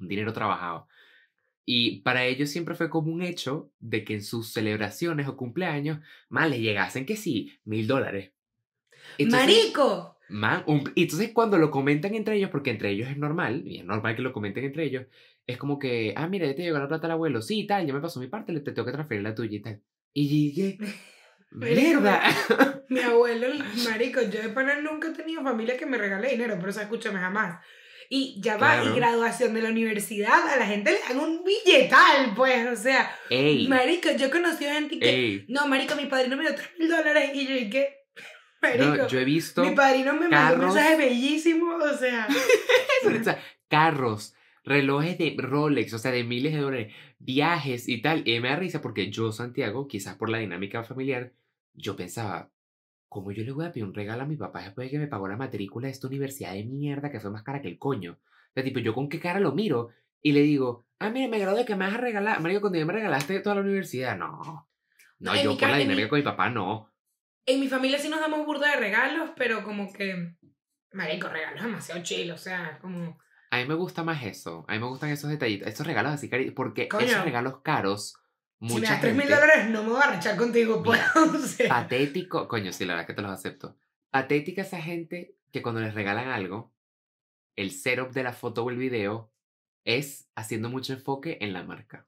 [0.00, 0.88] un dinero trabajado.
[1.66, 6.00] Y para ellos siempre fue como un hecho de que en sus celebraciones o cumpleaños,
[6.30, 8.32] más les llegasen que sí, mil dólares.
[9.24, 10.16] ¡Marico!
[10.30, 13.78] Man, un- y entonces cuando lo comentan entre ellos, porque entre ellos es normal, y
[13.78, 15.06] es normal que lo comenten entre ellos,
[15.46, 17.94] es como que, ah, mira, ya te llegó la plata al abuelo, sí, tal, ya
[17.94, 19.82] me pasó mi parte, le te tengo que transferir la tuya y tal.
[20.12, 20.78] Y dije,
[21.50, 22.22] Marico, mierda.
[22.88, 23.48] Mi abuelo,
[23.88, 27.18] marico, yo de pana nunca he tenido familia que me regale dinero, pero eso escúchame
[27.18, 27.60] jamás.
[28.10, 28.94] Y ya va, Claro.
[28.94, 33.14] y graduación de la universidad, a la gente le dan un billetal, pues, o sea,
[33.28, 35.44] Ey, marico, yo he conocido gente que, ey.
[35.48, 38.06] no, marico, mi padrino me dio 3 mil dólares, y yo, ¿y qué?
[38.62, 42.26] Marico, No, yo he visto mi padrino me mandó un carros- mensaje bellísimo, o sea,
[43.20, 44.34] o sea, carros,
[44.64, 48.26] relojes de Rolex, o sea, de miles de dólares, viajes y tal.
[48.26, 51.32] Y me da risa porque yo, Santiago, quizás por la dinámica familiar,
[51.74, 52.50] yo pensaba,
[53.08, 55.06] ¿cómo yo le voy a pedir un regalo a mi papá después de que me
[55.06, 58.18] pagó la matrícula de esta universidad de mierda que fue más cara que el coño?
[58.22, 59.90] O sea, tipo, yo con qué cara lo miro
[60.22, 62.40] y le digo, ah, mira, me gradué que me vas a regalar.
[62.40, 64.68] Marico, cuando ya me regalaste toda la universidad, no.
[65.20, 66.90] No, En yo por la en mi- dinámica con mi papá, no.
[67.46, 70.34] en mi familia sí nos damos burda de regalos, pero como que,
[70.92, 73.18] marico, regalos demasiado chill, o sea, como...
[73.50, 74.64] A mí me gusta más eso.
[74.68, 77.06] A mí me gustan esos detallitos, esos regalos así cari porque Coño.
[77.06, 78.16] esos regalos caros,
[78.60, 81.00] Si me mucha das 3 mil dólares, no me voy a rechar contigo, pues.
[81.16, 83.76] O sea, Patético, coño, sí, la verdad que te los acepto.
[84.10, 86.72] Patética esa gente que cuando les regalan algo,
[87.56, 89.32] el setup de la foto o el video
[89.84, 92.06] es haciendo mucho enfoque en la marca.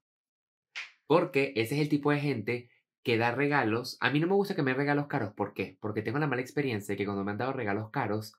[1.06, 2.70] Porque ese es el tipo de gente
[3.02, 3.96] que da regalos.
[4.00, 5.32] A mí no me gusta que me regalos caros.
[5.34, 5.76] ¿Por qué?
[5.80, 8.34] Porque tengo la mala experiencia de que cuando me han dado regalos caros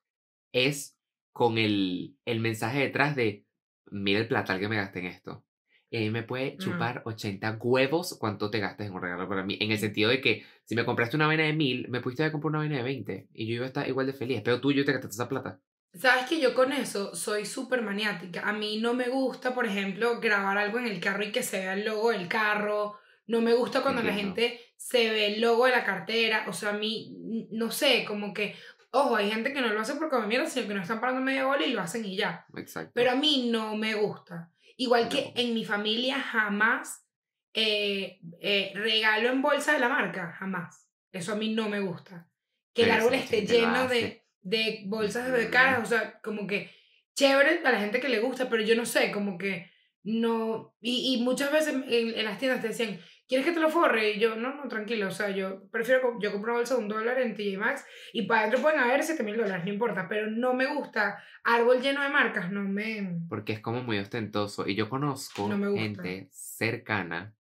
[0.53, 0.97] es
[1.33, 3.45] con el, el mensaje detrás de,
[3.89, 5.45] mira el platal que me gasté en esto.
[5.91, 6.57] Y ahí me puede Mm.
[6.57, 9.57] chupar 80 huevos cuánto te gastas en un regalo para mí.
[9.59, 12.31] En el sentido de que si me compraste una vaina de mil, me pudiste haber
[12.31, 13.27] comprado una vaina de 20.
[13.33, 14.41] Y yo iba a estar igual de feliz.
[14.43, 15.59] Pero tú y yo te gastaste esa plata.
[15.93, 18.47] Sabes que yo con eso soy súper maniática.
[18.47, 21.59] A mí no me gusta, por ejemplo, grabar algo en el carro y que se
[21.59, 22.97] vea el logo del carro.
[23.27, 26.45] No me gusta cuando la gente se ve el logo de la cartera.
[26.47, 27.17] O sea, a mí,
[27.51, 28.55] no sé, como que.
[28.91, 31.21] Ojo, hay gente que no lo hace porque me mierda, sino que no están parando
[31.21, 32.45] media bola y lo hacen y ya.
[32.55, 32.91] Exacto.
[32.93, 34.50] Pero a mí no me gusta.
[34.77, 37.05] Igual que en mi familia jamás
[37.53, 40.87] eh, eh, regalo en bolsa de la marca, jamás.
[41.11, 42.29] Eso a mí no me gusta.
[42.73, 46.71] Que el árbol esté lleno de, de bolsas de caras, o sea, como que
[47.15, 49.69] chévere a la gente que le gusta, pero yo no sé, como que
[50.03, 50.75] no.
[50.79, 52.99] Y, y muchas veces en, en las tiendas te decían,
[53.31, 54.11] ¿quieres que te lo forre?
[54.11, 57.17] Y yo, no, no, tranquilo, o sea, yo prefiero, yo compro bolsa de un dólar
[57.21, 60.53] en TJ Maxx y para adentro pueden haber 7 mil dólares, no importa, pero no
[60.53, 63.21] me gusta árbol lleno de marcas, no me.
[63.29, 64.67] Porque es como muy ostentoso.
[64.67, 67.33] Y yo conozco No gente cercana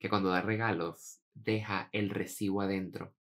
[0.00, 3.14] que cuando da regalos deja el recibo adentro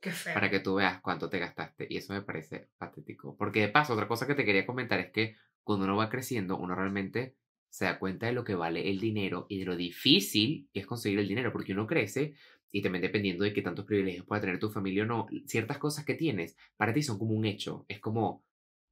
[0.00, 0.32] Qué feo.
[0.32, 1.88] para que tú veas cuánto te gastaste.
[1.90, 3.36] Y eso me parece patético.
[3.36, 6.56] Porque de paso, otra cosa que te quería comentar es que cuando uno va creciendo,
[6.56, 7.34] uno realmente
[7.70, 10.86] se da cuenta de lo que vale el dinero y de lo difícil que es
[10.86, 11.52] conseguir el dinero.
[11.52, 12.34] Porque uno crece
[12.72, 16.04] y también dependiendo de qué tantos privilegios pueda tener tu familia o no, ciertas cosas
[16.04, 17.84] que tienes para ti son como un hecho.
[17.88, 18.44] Es como,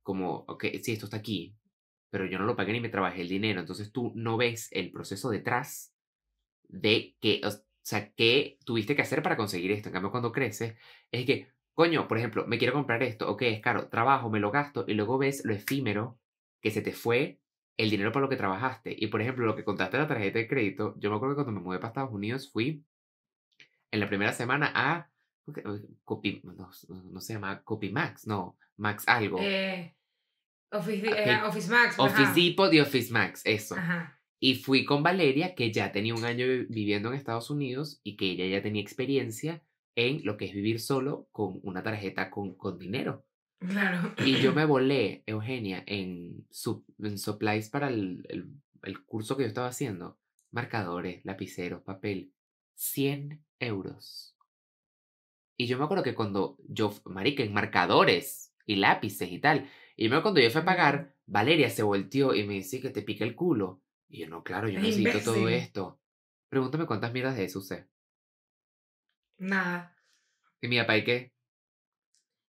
[0.03, 1.55] como, ok, sí, esto está aquí,
[2.11, 3.61] pero yo no lo pagué ni me trabajé el dinero.
[3.61, 5.93] Entonces tú no ves el proceso detrás
[6.68, 7.51] de que, o
[7.83, 9.89] sea, qué tuviste que hacer para conseguir esto.
[9.89, 10.74] En cambio, cuando creces,
[11.11, 14.51] es que, coño, por ejemplo, me quiero comprar esto, ok, es caro, trabajo, me lo
[14.51, 16.18] gasto y luego ves lo efímero
[16.61, 17.41] que se te fue
[17.79, 18.95] el dinero por lo que trabajaste.
[18.99, 21.45] Y por ejemplo, lo que contaste de la tarjeta de crédito, yo me acuerdo que
[21.45, 22.85] cuando me mudé para Estados Unidos fui
[23.91, 25.09] en la primera semana a
[26.05, 26.70] Copy, no,
[27.11, 29.39] no se llama Copy Max, no, Max algo.
[29.41, 29.95] Eh,
[30.70, 31.95] Office, Ah, eh, Office Max.
[31.97, 32.22] pues, ajá.
[32.22, 33.74] Office Depot y Office Max, eso.
[33.76, 34.20] Ajá.
[34.41, 38.16] Y fui con Valeria, que ya tenía un año vi- viviendo en Estados Unidos y
[38.16, 39.62] que ella ya tenía experiencia
[39.97, 43.24] en lo que es vivir solo con una tarjeta con, con dinero.
[43.59, 44.15] Claro.
[44.25, 48.51] Y yo me volé, Eugenia, en, su, en supplies para el, el,
[48.83, 50.19] el curso que yo estaba haciendo.
[50.51, 52.33] Marcadores, lapiceros, papel.
[52.75, 54.37] 100 euros.
[55.57, 59.69] Y yo me acuerdo que cuando yo, marica, en marcadores y lápices y tal.
[59.97, 62.81] Y yo me acuerdo cuando yo fui a pagar, Valeria se volteó y me dice
[62.81, 63.83] que te pica el culo.
[64.09, 66.01] Y yo, no, claro, yo Es necesito todo esto.
[66.49, 67.89] Pregúntame cuántas mierdas de eso usé.
[69.39, 69.97] Nada.
[70.61, 71.33] Y mi papá, ¿y qué?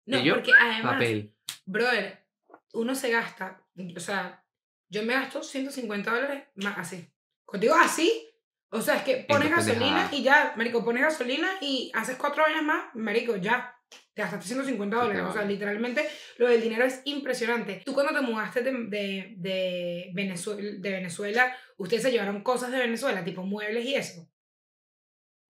[0.09, 1.33] No, porque además, Papel.
[1.65, 2.25] brother,
[2.73, 3.63] uno se gasta,
[3.95, 4.43] o sea,
[4.89, 7.07] yo me gasto 150 dólares más así.
[7.45, 8.29] Contigo así,
[8.71, 12.63] o sea, es que pones gasolina y ya, marico, pones gasolina y haces cuatro años
[12.63, 13.75] más, marico, ya.
[14.13, 15.29] Te gastaste 150 Sí, te dólares.
[15.29, 16.07] O sea, literalmente
[16.37, 17.81] lo del dinero es impresionante.
[17.85, 22.77] Tú cuando te mudaste de, de, de, Venezuela, de Venezuela, ustedes se llevaron cosas de
[22.77, 24.29] Venezuela, tipo muebles y eso.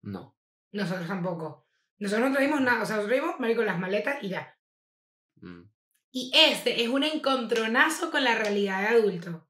[0.01, 0.36] No.
[0.74, 1.64] Nosotros tampoco.
[1.99, 2.83] Nosotros no trajimos nada.
[2.83, 4.57] O sea, nosotros trajimos, marico, las maletas y ya.
[5.41, 5.63] Mm.
[6.11, 9.49] Y este es un encontronazo con la realidad de adulto.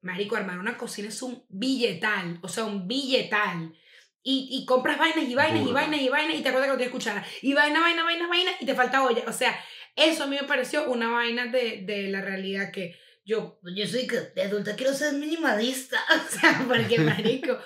[0.00, 3.74] Marico, armar una cocina es un billetal, o sea, un billetal.
[4.22, 6.78] Y, y compras vainas y vainas y vainas y vainas y te acuerdas que no
[6.78, 7.26] tienes cuchara.
[7.42, 9.24] Y vaina, vaina, vaina, vaina y te falta olla.
[9.26, 9.56] O sea,
[9.94, 12.96] eso a mí me pareció una vaina de, de la realidad que
[13.26, 15.98] yo, yo soy que de adulta quiero ser minimalista.
[16.14, 17.58] O sea, porque marico,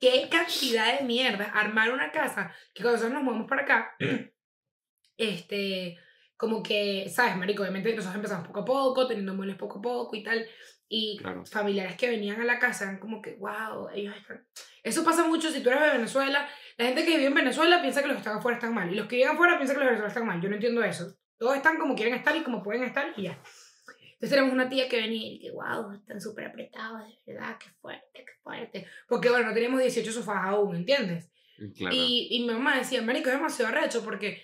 [0.00, 3.96] qué cantidad de mierda armar una casa que cuando nosotros nos movemos para acá,
[5.16, 5.98] este,
[6.36, 7.62] como que, ¿sabes, marico?
[7.62, 10.46] Obviamente nosotros empezamos poco a poco, teniendo muebles poco a poco y tal.
[10.88, 11.44] Y Claro.
[11.46, 14.44] familiares que venían a la casa eran como que, wow, ellos están...
[14.82, 16.48] Eso pasa mucho si tú eres de Venezuela.
[16.78, 18.90] La gente que vive en Venezuela piensa que los que están afuera están mal.
[18.90, 20.40] Y los que viven afuera piensan que los venezolanos están mal.
[20.40, 21.14] Yo no entiendo eso.
[21.38, 23.38] Todos están como quieren estar y como pueden estar y ya.
[24.20, 27.70] Entonces tenemos una tía que venía y que, wow, están súper apretados, de verdad, qué
[27.80, 28.86] fuerte, qué fuerte.
[29.08, 31.30] Porque, bueno, no teníamos 18 sofás aún, ¿entiendes?
[31.74, 31.96] Claro.
[31.96, 34.42] Y, y mi mamá decía, marico, es demasiado arrecho porque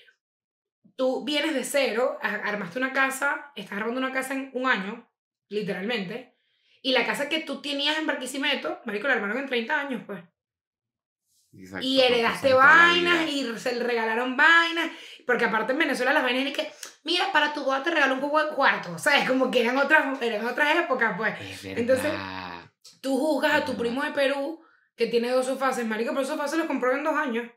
[0.97, 5.07] tú vienes de cero, armaste una casa, estás armando una casa en un año,
[5.51, 6.39] literalmente,
[6.81, 10.25] y la casa que tú tenías en Barquisimeto, marico, la armaron en 30 años, pues.
[11.53, 14.91] Exacto, Y heredaste vainas y se le regalaron vainas,
[15.27, 16.71] porque aparte en Venezuela las vainas es que,
[17.05, 19.63] mira, para tu boda te regalo un poco de cuarto, o sea, es como que
[19.63, 21.41] eran otras, eran otras épocas, pues.
[21.41, 22.13] Es Entonces.
[23.01, 24.61] Tú juzgas a tu primo de Perú
[24.97, 27.51] que tiene dos sofás, marico, pero esos sofás se los compró en dos años.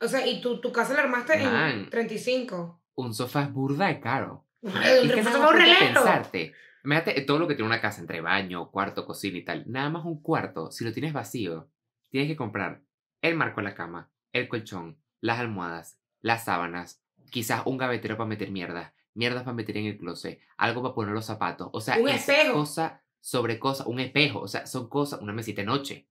[0.00, 1.70] O sea, y tu, tu casa la armaste Man.
[1.70, 2.82] en 35.
[2.94, 4.46] Un sofá es burda de caro.
[4.62, 5.78] Un Y que nada sofá un relero.
[5.80, 6.54] pensarte.
[6.84, 9.64] Imagínate todo lo que tiene una casa entre baño, cuarto, cocina y tal.
[9.66, 11.70] Nada más un cuarto, si lo tienes vacío,
[12.08, 12.80] tienes que comprar
[13.20, 18.28] el marco de la cama, el colchón, las almohadas, las sábanas, quizás un gavetero para
[18.28, 21.70] meter mierda, mierdas para meter en el closet, algo para poner los zapatos.
[21.72, 22.54] O sea, Un es espejo.
[22.54, 26.08] cosa sobre cosa, un espejo, o sea, son cosas, una mesita de noche.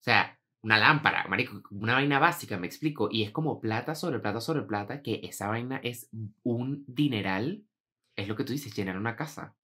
[0.00, 3.08] O sea, una lámpara, marico, una vaina básica, me explico.
[3.10, 6.08] Y es como plata sobre plata sobre plata, que esa vaina es
[6.42, 7.64] un dineral.
[8.16, 9.56] Es lo que tú dices, llenar una casa.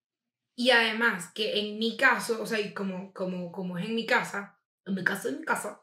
[0.57, 4.59] Y además, que en mi caso, o sea, como, como, como es en mi casa,
[4.85, 5.83] en mi casa, en mi casa,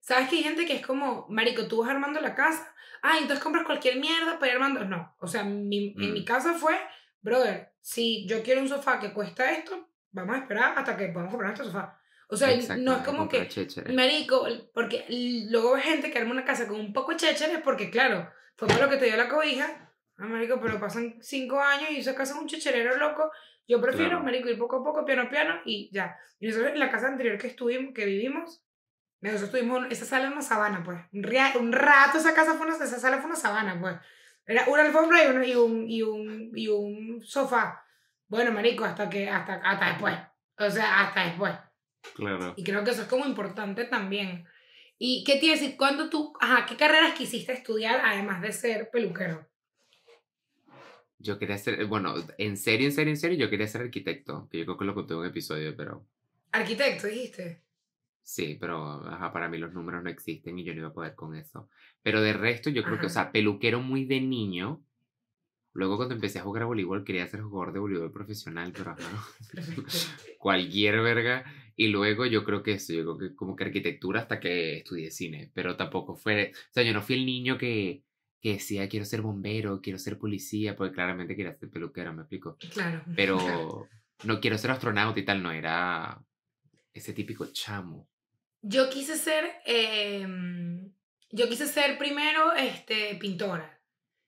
[0.00, 3.42] ¿sabes que hay gente que es como, marico, tú vas armando la casa, ah, entonces
[3.42, 4.84] compras cualquier mierda para ir armando?
[4.84, 6.12] No, o sea, mi- en Mm.
[6.12, 6.76] mi casa fue,
[7.20, 11.30] brother, si yo quiero un sofá que cuesta esto, vamos a esperar hasta que podamos
[11.32, 11.96] comprar este sofá.
[12.28, 13.48] O sea, Exacto, no es de como que.
[13.92, 15.04] Marico, porque
[15.50, 18.80] luego ves gente que arma una casa con un poco chécheres porque, claro, fue por
[18.80, 19.90] lo que te dio la cobija.
[20.16, 23.30] Ah, marico, pero pasan cinco años y esa casa es un checherero loco.
[23.66, 24.24] Yo prefiero, Claro.
[24.24, 26.16] marico, ir poco a poco, piano a piano y ya.
[26.38, 28.62] Y nosotros en la casa anterior que estuvimos, que vivimos,
[29.20, 30.98] nosotros estuvimos, esa sala era una sabana, pues.
[31.12, 33.96] Un, ria- un rato esa casa fue una, esa sala fue una sabana, pues.
[34.46, 37.84] Era una alfombra y, una- y, un, y, un, y un sofá.
[38.28, 40.14] Bueno, marico, hasta que, hasta, hasta después.
[40.58, 41.52] O sea, hasta después.
[42.14, 42.54] Claro.
[42.56, 44.46] Y creo que eso es como importante también.
[44.98, 45.76] ¿Y qué a decir?
[45.76, 49.48] ¿Cuándo tú, ajá, qué carreras quisiste estudiar además de ser peluquero?
[51.18, 54.48] Yo quería ser, bueno, en serio, en serio, en serio, yo quería ser arquitecto.
[54.50, 56.06] Que yo creo que lo conté en un episodio, pero
[56.52, 57.62] Arquitecto, dijiste.
[58.22, 61.14] Sí, pero ajá, para mí los números no existen y yo no iba a poder
[61.14, 61.68] con eso.
[62.02, 64.82] Pero de resto, yo creo que, o sea, peluquero muy de niño.
[65.72, 69.28] Luego cuando empecé a jugar a voleibol quería ser jugador de voleibol profesional, pero ajá,
[70.38, 71.44] cualquier verga.
[71.76, 75.10] Y luego yo creo que eso, yo creo que como que arquitectura hasta que estudié
[75.10, 78.02] cine, pero tampoco fue, o sea, yo no fui el niño que
[78.40, 82.56] que decía quiero ser bombero, quiero ser policía, porque claramente quería ser peluquera, me explico.
[82.72, 83.02] Claro.
[83.14, 83.88] Pero
[84.24, 86.20] no quiero ser astronauta y tal, no, era
[86.92, 88.08] ese típico chamo.
[88.62, 90.92] Yo quise ser, em,
[91.30, 93.80] yo quise ser primero este, pintora.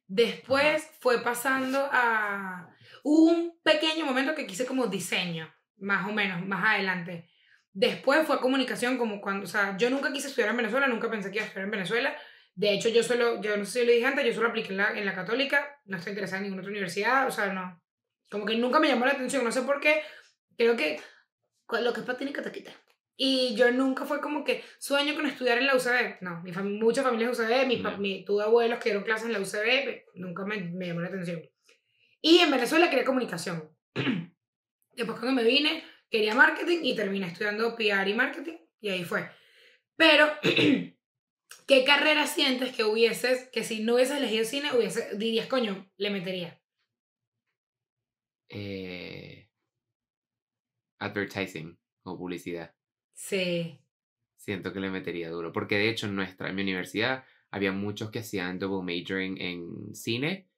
[0.07, 2.69] Después fue pasando a...
[3.03, 7.29] Hubo un pequeño momento que quise como diseño, más o menos, más adelante.
[7.73, 11.31] Después fue comunicación, como cuando, o sea, yo nunca quise estudiar en Venezuela, nunca pensé
[11.31, 12.17] que iba a estudiar en Venezuela.
[12.55, 14.77] De hecho, yo solo, yo no sé si lo dije antes, yo solo apliqué en
[14.77, 17.83] la, en la católica, no estoy interesada en ninguna otra universidad, o sea, no.
[18.31, 20.03] Como que nunca me llamó la atención, no sé por qué.
[20.59, 21.01] Creo que
[21.81, 22.73] lo que es para ti que te quita.
[23.17, 26.23] Y yo nunca fue como que sueño con estudiar en la UCB.
[26.23, 27.97] No, mi fam muchas familias UCB, mi, No.
[27.99, 31.43] mi, tuve abuelos que dieron clases en la UCB, nunca me, me llamó la atención.
[32.21, 33.71] Y en Venezuela quería comunicación.
[34.93, 39.31] Después cuando me vine, quería marketing y terminé estudiando PR y marketing y ahí fue.
[39.97, 40.33] Pero,
[41.67, 46.11] ¿qué carrera sientes que hubieses, que si no hubieses elegido cine, hubiese, dirías, coño, le
[46.11, 46.61] metería?
[48.49, 49.42] Eh,
[51.03, 52.75] advertising o publicidad.
[53.15, 53.79] Sí.
[54.37, 55.53] Siento que le metería duro.
[55.53, 59.95] Porque de hecho en nuestra, en mi universidad, había muchos que hacían double majoring en
[59.95, 60.49] cine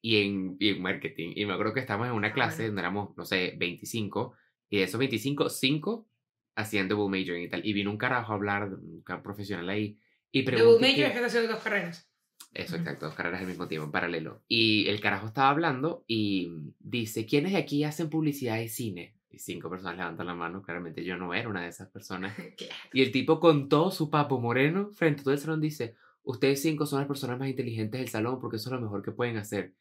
[0.00, 1.32] y en, y en marketing.
[1.34, 4.34] Y me acuerdo que estábamos en una Ah, clase donde éramos, no sé, 25.
[4.68, 6.08] Y de esos 25, 5
[6.54, 7.64] hacían double majoring y tal.
[7.66, 9.98] Y vino un carajo a hablar, un profesional ahí.
[10.30, 12.08] Y Double pregunté major es que estás haciendo dos carreras.
[12.54, 14.42] Eso, exacto, dos carreras al mismo tiempo, en paralelo.
[14.46, 16.50] Y el carajo estaba hablando y
[16.80, 19.14] dice, ¿quiénes de aquí hacen publicidad de cine?
[19.32, 22.36] Y cinco personas levantan la mano, claramente yo no era una de esas personas.
[22.56, 22.74] Claro.
[22.92, 26.60] Y el tipo con todo su papo moreno frente a todo el salón dice, ustedes
[26.60, 29.38] cinco son las personas más inteligentes del salón porque eso es lo mejor que pueden
[29.38, 29.74] hacer.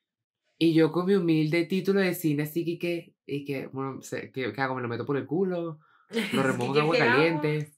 [0.57, 4.31] Y yo con mi humilde título de cine, así que, que, y que, bueno, sé,
[4.31, 4.75] ¿qué, qué hago?
[4.75, 5.79] ¿Me lo meto por el culo?
[6.33, 7.73] ¿Lo remojo en ¿Qué agua que caliente?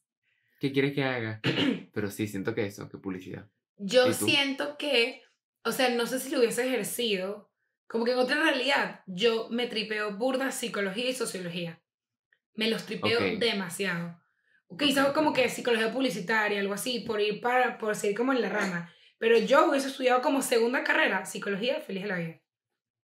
[0.59, 1.41] ¿Qué quieres que haga?
[1.93, 3.49] Pero sí, siento que eso, que publicidad.
[3.77, 5.21] Yo siento que,
[5.63, 7.52] o sea, no sé si lo hubiese ejercido,
[7.93, 11.79] como que en otra realidad, yo me tripeo burda psicología y sociología.
[12.55, 13.37] Me los tripeo Ok.
[13.37, 14.19] demasiado.
[14.79, 18.41] Quizás ok, como que psicología publicitaria, algo así, por ir para, por seguir como en
[18.41, 18.91] la rama.
[19.19, 22.41] Pero yo hubiese estudiado como segunda carrera, psicología, feliz de la vida.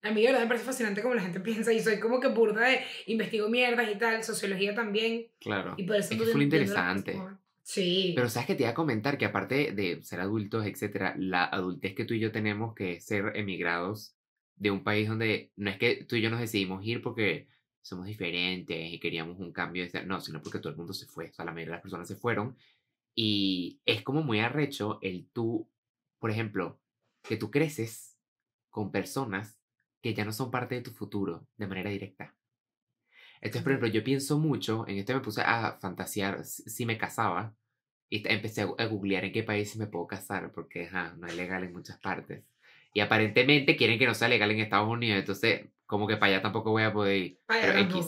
[0.03, 2.27] A mí de verdad me parece fascinante como la gente piensa y soy como que
[2.27, 5.31] burda de investigo mierdas y tal, sociología también.
[5.39, 5.73] Claro.
[5.77, 7.19] Y por eso Es que las interesante.
[7.63, 8.13] Sí.
[8.15, 11.95] Pero sabes que te iba a comentar que aparte de ser adultos, etcétera, la adultez
[11.95, 14.14] que tú y yo tenemos que es ser emigrados
[14.55, 17.47] de un país donde no es que tú y yo nos decidimos ir porque
[17.81, 21.29] somos diferentes y queríamos un cambio de no, sino porque todo el mundo se fue,
[21.29, 22.57] o sea, la mayoría de las personas se fueron
[23.13, 25.69] y es como muy arrecho el tú,
[26.19, 26.79] por ejemplo,
[27.23, 28.17] que tú creces
[28.69, 29.59] con personas
[30.01, 32.35] que ya no son parte de tu futuro de manera directa.
[33.41, 37.55] Entonces, por ejemplo, yo pienso mucho, en esto me puse a fantasear si me casaba
[38.09, 41.63] y empecé a, googlear en qué país me puedo casar, porque ajá, no es legal
[41.63, 42.43] en muchas partes.
[42.95, 46.41] Y aparentemente quieren que no sea legal en Estados Unidos, entonces como que para allá
[46.41, 47.39] tampoco voy a poder ir.
[47.45, 48.07] Pero X.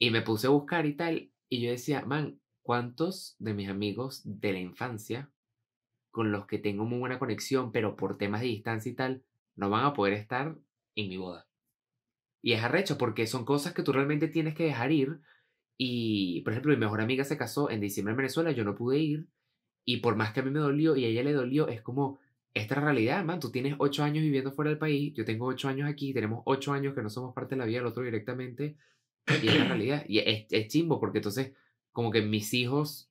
[0.00, 4.22] Y me puse a buscar y tal, y yo decía, man, ¿cuántos de mis amigos
[4.24, 5.30] de la infancia,
[6.10, 9.22] con los que tengo muy buena conexión, pero por temas de distancia y tal,
[9.54, 10.58] no van a poder estar
[10.96, 11.46] en mi boda?
[12.42, 15.20] Y es arrecho porque son cosas que tú realmente tienes que dejar ir.
[15.78, 18.98] Y, por ejemplo, mi mejor amiga se casó en diciembre en Venezuela, yo no pude
[18.98, 19.28] ir.
[19.84, 22.18] Y por más que a mí me dolió y a ella le dolió, es como,
[22.54, 23.40] esta es la realidad, man.
[23.40, 26.72] Tú tienes ocho años viviendo fuera del país, yo tengo ocho años aquí, tenemos ocho
[26.72, 28.76] años que no somos parte de la vida del otro directamente.
[29.42, 30.04] Y es la realidad.
[30.08, 31.52] Y es, es chimbo porque entonces,
[31.92, 33.10] como que mis hijos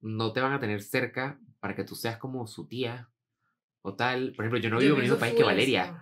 [0.00, 3.08] no te van a tener cerca para que tú seas como su tía
[3.82, 4.32] o tal.
[4.36, 5.84] Por ejemplo, yo no vivo en el mismo país que Valeria.
[5.84, 5.94] eso.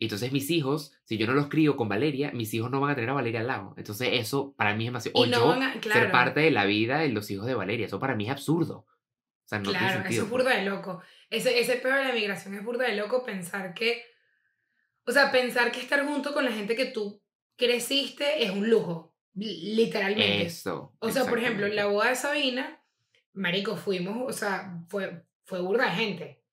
[0.00, 2.90] Y entonces mis hijos, si yo no los crío con Valeria, mis hijos no van
[2.90, 3.74] a tener a Valeria al lado.
[3.76, 5.20] Entonces eso para mí es demasiado...
[5.20, 7.86] O no yo a- ser parte de la vida de los hijos de Valeria.
[7.86, 8.86] Eso para mí es absurdo.
[9.44, 10.10] O sea, no tiene Claro, sentido.
[10.12, 10.42] eso es pues.
[10.44, 11.02] burda de loco.
[11.30, 14.04] Ese, ese peor de la migración es burda de loco pensar que.
[15.06, 17.22] O sea, pensar que estar junto con la gente que tú
[17.56, 19.14] creciste es un lujo.
[19.34, 20.46] li- Literalmente.
[20.46, 20.94] Eso.
[20.98, 22.80] O sea, por ejemplo, en la boda de Sabina,
[23.34, 26.44] Marico, fuimos, o sea, fue, fue burda de gente.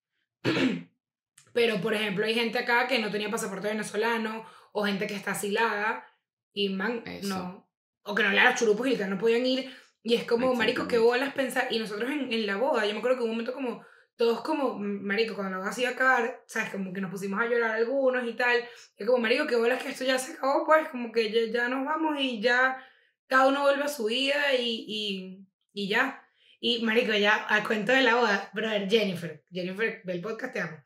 [1.54, 5.32] Pero, por ejemplo, hay gente acá que no tenía pasaporte venezolano, o gente que está
[5.32, 6.06] asilada,
[6.54, 7.28] y man, Eso.
[7.28, 7.70] no.
[8.04, 9.72] O que no le churupos y tal, no podían ir.
[10.04, 11.68] Y es como, Marico, qué bolas pensar.
[11.70, 13.84] Y nosotros en, en la boda, yo me acuerdo que un momento como,
[14.16, 16.70] todos como, Marico, cuando la boda se iba a acabar, ¿sabes?
[16.72, 18.58] Como que nos pusimos a llorar algunos y tal.
[18.98, 21.70] Y como, Marico, qué bolas que esto ya se acabó, pues, como que ya, ya
[21.70, 22.84] nos vamos y ya
[23.32, 26.22] cada uno vuelve a su vida y, y, y ya.
[26.60, 30.78] Y, marico, ya al cuento de la boda, brother, Jennifer, Jennifer del podcast, te amo.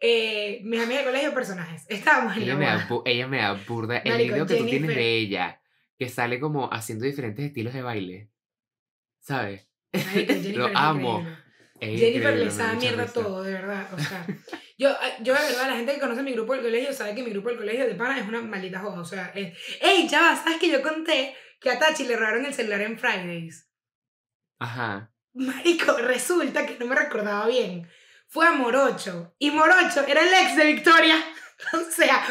[0.00, 1.84] Eh, mis amigas de colegio, personajes.
[1.88, 3.02] Estábamos en Ella la me, da, boda.
[3.10, 3.98] ella me da burda.
[3.98, 4.96] El video que tú tienes Jennifer.
[4.96, 5.62] de ella,
[5.98, 8.30] que sale como haciendo diferentes estilos de baile.
[9.24, 9.66] ¿Sabes?
[10.54, 11.26] Lo amo.
[11.80, 13.14] Es Jennifer le sabe mierda risa.
[13.14, 13.88] todo, de verdad.
[13.92, 14.26] O sea,
[14.78, 17.22] Yo, eh, yo de verdad, la gente que conoce mi grupo del colegio sabe que
[17.22, 19.00] mi grupo del colegio de pana es una maldita joda.
[19.00, 19.56] O sea, es.
[19.80, 20.36] ¡Ey, chaval!
[20.36, 23.70] ¿Sabes que yo conté que a Tachi le robaron el celular en Fridays?
[24.58, 25.12] Ajá.
[25.32, 27.88] Marico, resulta que no me recordaba bien.
[28.28, 29.34] Fue a Morocho.
[29.38, 31.16] Y Morocho era el ex de Victoria.
[31.72, 32.26] O sea,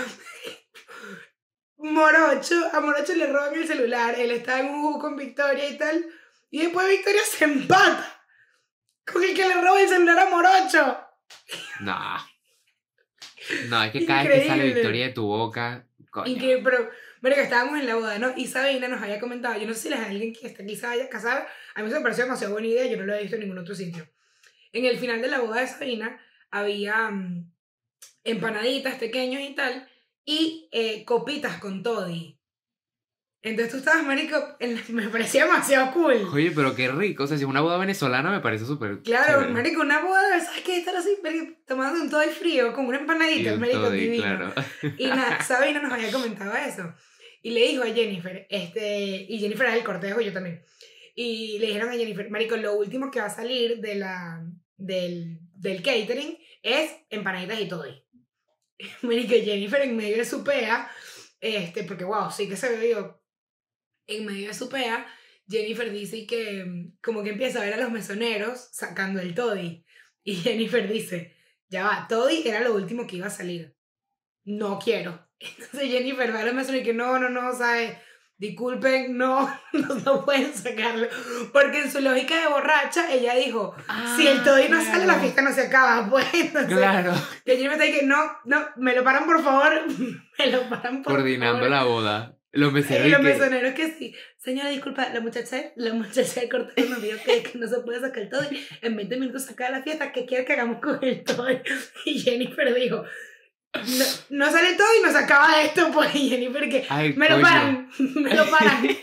[1.77, 4.13] Morocho, a Morocho le roban el celular.
[4.19, 6.05] Él estaba en un jugo con Victoria y tal.
[6.53, 8.21] Y después Victoria se empata
[9.11, 10.97] con el que le roba el celular a Morocho.
[11.79, 12.17] No.
[13.69, 14.73] No, es que cada vez que sale Increíble.
[14.75, 15.87] victoria de tu boca.
[16.11, 16.27] Coño.
[16.31, 16.91] Increíble, pero,
[17.21, 18.33] marico, estábamos en la boda, ¿no?
[18.37, 20.85] Y Sabina nos había comentado, yo no sé si la- alguien que está aquí se
[20.85, 23.35] vaya a casar, a mí me pareció demasiado buena idea, yo no lo he visto
[23.35, 24.07] en ningún otro sitio.
[24.73, 27.51] En el final de la boda de Sabina había mm,
[28.25, 29.89] empanaditas pequeños y tal,
[30.23, 32.37] y eh, copitas con toddy.
[33.45, 36.29] Entonces tú estabas, marico, en la- me parecía demasiado cool.
[36.33, 37.25] Oye, pero qué rico.
[37.25, 39.01] O sea, si es una boda venezolana me parece súper.
[39.03, 39.49] Claro, chévere.
[39.53, 40.77] marico, una boda, ¿sabes qué?
[40.77, 44.23] Estar así, marico, tomando un toddy frío con una Y empanadita, un marico, toddy, divino.
[44.23, 44.53] claro.
[44.97, 46.93] Y nada, Sabina nos había comentado eso.
[47.41, 50.63] Y le dijo a Jennifer, este, y Jennifer era el cortejo, yo también.
[51.13, 54.41] Y le dijeron a Jennifer, Marico, lo último que va a salir de la,
[54.77, 57.83] del, del catering es empanaditas y todo.
[59.01, 60.89] Marico, Jennifer en medio de su pea,
[61.41, 63.21] este, porque wow, sí que se vio
[64.07, 65.05] en medio de su pea,
[65.47, 69.85] Jennifer dice que mm, como que empieza a ver a los mesoneros sacando el toddy.
[70.23, 71.35] Y Jennifer dice,
[71.69, 73.75] ya va, toddy era lo último que iba a salir.
[74.45, 75.27] No quiero.
[75.39, 77.97] Entonces Jennifer va a los mesoneros y que no, no, no, ¿sabes?
[78.35, 81.07] Disculpen, no, no, no pueden sacarlo.
[81.53, 83.75] Porque en su lógica de borracha, ella dijo,
[84.17, 86.09] si el toddy no sale, la fiesta no se acaba.
[86.09, 87.13] Pues, entonces, Claro.
[87.45, 89.71] y Jennifer ahí que no, no, me lo paran por favor,
[90.39, 91.69] me lo paran por Coordinando favor.
[91.69, 92.37] la boda.
[92.53, 93.09] Los meseros.
[93.09, 94.15] Los mesoneros que sí.
[94.37, 97.99] Señora, disculpa, la muchacha, la muchacha del cortejo nos dijo que, que no se puede
[97.99, 98.41] sacar el todo.
[98.81, 100.11] En 20 minutos saca la fiesta.
[100.11, 101.47] ¿Qué quiere que hagamos con el todo?
[102.05, 103.03] Y Jennifer dijo,
[103.73, 105.89] no, no sale el todo y nos acaba esto.
[105.91, 107.43] Pues Jennifer que, Ay, me lo coño.
[107.47, 108.87] paran, me lo paran.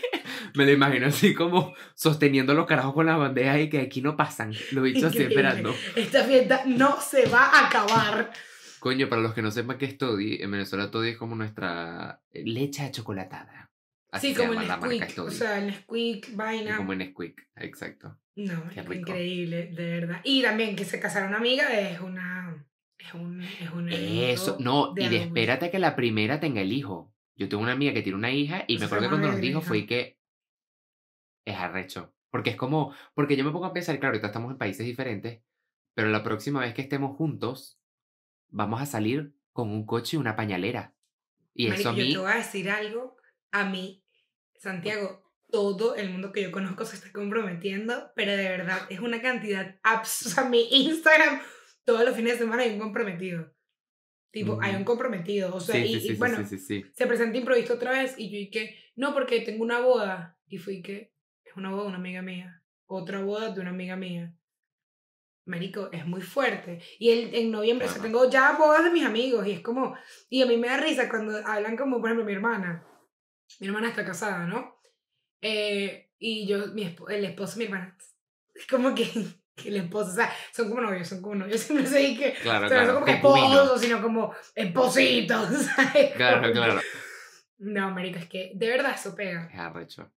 [0.53, 4.17] Me lo imagino así como sosteniendo los carajos con las bandejas y que aquí no
[4.17, 4.51] pasan.
[4.71, 5.35] Los bichos así Increíble.
[5.47, 5.75] esperando.
[5.95, 8.31] Esta fiesta no se va a acabar.
[8.81, 12.23] Coño, para los que no sepan qué es Toddy, en Venezuela Toddy es como nuestra
[12.31, 13.71] eh, leche achocolatada.
[14.11, 15.19] Así sí, se como llama la marca Nesquik.
[15.19, 16.77] O sea, el Nesquik, vaina.
[16.77, 18.17] como en Nesquik, exacto.
[18.35, 19.11] No, Qué rico.
[19.11, 20.21] increíble, de verdad.
[20.23, 22.65] Y también que se casara una amiga es una.
[22.97, 23.41] Es un.
[23.43, 27.13] Es un Eso, no, de y de espérate a que la primera tenga el hijo.
[27.35, 29.59] Yo tengo una amiga que tiene una hija y me acuerdo que cuando nos dijo
[29.59, 29.67] hija.
[29.67, 30.17] fue que
[31.45, 32.13] es arrecho.
[32.31, 35.41] Porque es como, porque yo me pongo a pensar, claro, ahorita estamos en países diferentes,
[35.93, 37.80] pero la próxima vez que estemos juntos,
[38.51, 40.93] vamos a salir con un coche y una pañalera.
[41.53, 43.17] Y Marico, eso a yo mí, te voy a decir algo.
[43.51, 44.03] A mí,
[44.57, 49.21] Santiago, todo el mundo que yo conozco se está comprometiendo, pero de verdad es una
[49.21, 50.47] cantidad absurda.
[50.49, 51.41] mi Instagram,
[51.83, 53.53] todos los fines de semana hay un comprometido.
[54.31, 54.85] Tipo, hay un Ujú.
[54.85, 55.53] comprometido.
[55.53, 56.37] O sea, sí, y, sí, y sí, sí, bueno,
[56.93, 60.37] se presenta improviso otra vez y yo y que, no, porque tengo una boda.
[60.47, 62.63] Y fui que, es una boda de una amiga mía.
[62.85, 64.33] Otra boda de una amiga mía.
[65.51, 66.79] Marico, es muy fuerte.
[66.97, 68.11] Y el, en noviembre, o sea, Claro.
[68.19, 69.95] tengo ya bodas de mis amigos y es como,
[70.29, 72.83] y a mí me da risa cuando hablan como, por ejemplo, mi hermana.
[73.59, 74.81] Mi hermana está casada, ¿no?
[75.41, 77.97] Eh, y yo, mi esp- el esposo de mi hermana,
[78.55, 79.03] es como que,
[79.55, 81.59] que el esposo, o sea, son como novios, son como novios.
[81.61, 83.21] Siempre se dice que, Claro, o sea, no son claro.
[83.21, 86.13] como esposos, sino como espositos, ¿sabes?
[86.15, 86.81] Claro, Como claro.
[87.57, 89.49] no, marico, es que de verdad eso pega.
[89.51, 90.11] Es arrecho.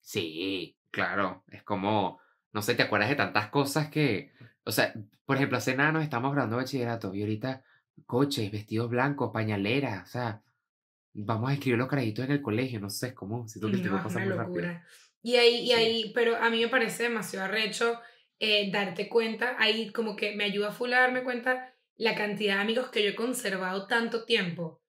[0.00, 1.44] Sí, claro.
[1.50, 2.18] Es como,
[2.52, 4.32] no sé, te acuerdas de tantas cosas que,
[4.68, 4.92] o sea,
[5.24, 7.62] por ejemplo, hace nada nos estamos grabando bachillerato y ahorita
[8.06, 10.42] coches, vestidos blancos, pañaleras, o sea,
[11.14, 13.98] vamos a escribir los carajitos en el colegio, no sé, es como, siento que No,
[13.98, 14.46] es una muy rápido.
[14.46, 14.86] locura.
[15.22, 15.72] Y ahí, y Sí.
[15.72, 18.00] ahí, pero a mí me parece demasiado arrecho
[18.38, 22.60] eh, darte cuenta, ahí como que me ayuda full a darme cuenta la cantidad de
[22.60, 24.80] amigos que yo he conservado tanto tiempo.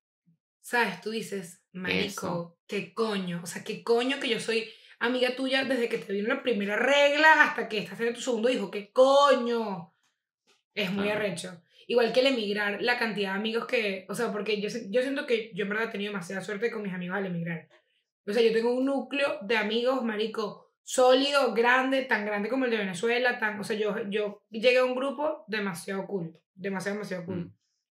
[0.61, 1.01] ¿Sabes?
[1.01, 2.57] Tú dices, marico, Eso.
[2.67, 4.69] qué coño, o sea, qué coño que yo soy
[4.99, 8.49] amiga tuya desde que te vino la primera regla hasta que estás teniendo tu segundo
[8.49, 9.93] hijo, qué coño.
[10.73, 11.19] Es muy Claro.
[11.19, 11.61] arrecho.
[11.87, 15.25] Igual que el emigrar, la cantidad de amigos que, o sea, porque yo, yo siento
[15.25, 17.67] que yo en verdad he tenido demasiada suerte con mis amigos al emigrar.
[18.27, 22.71] O sea, yo tengo un núcleo de amigos, marico, sólido, grande, tan grande como el
[22.71, 27.25] de Venezuela, tan, o sea, yo, yo llegué a un grupo demasiado cool, demasiado, demasiado
[27.25, 27.37] cool.
[27.37, 27.53] Mm.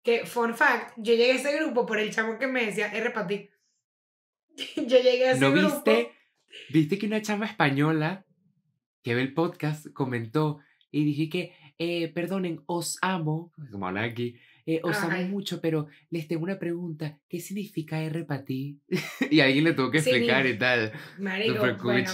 [0.04, 3.10] Que, fun fact, yo llegué a ese grupo por el chamo que me decía, R
[3.10, 3.50] para ti.
[4.76, 5.76] yo llegué a ese ¿No grupo.
[5.84, 6.12] viste?
[6.70, 8.26] ¿Viste que una chama española
[9.04, 10.60] que ve el podcast comentó
[10.92, 14.36] y dije que, eh, perdonen, os amo, como hablan aquí,
[14.66, 15.26] eh, os amo Ay.
[15.30, 18.80] mucho, pero les tengo una pregunta, ¿qué significa R para ti?
[19.32, 20.92] y alguien le tuvo que Sí, explicar ni- y tal.
[21.20, 22.12] Marico, Super bueno,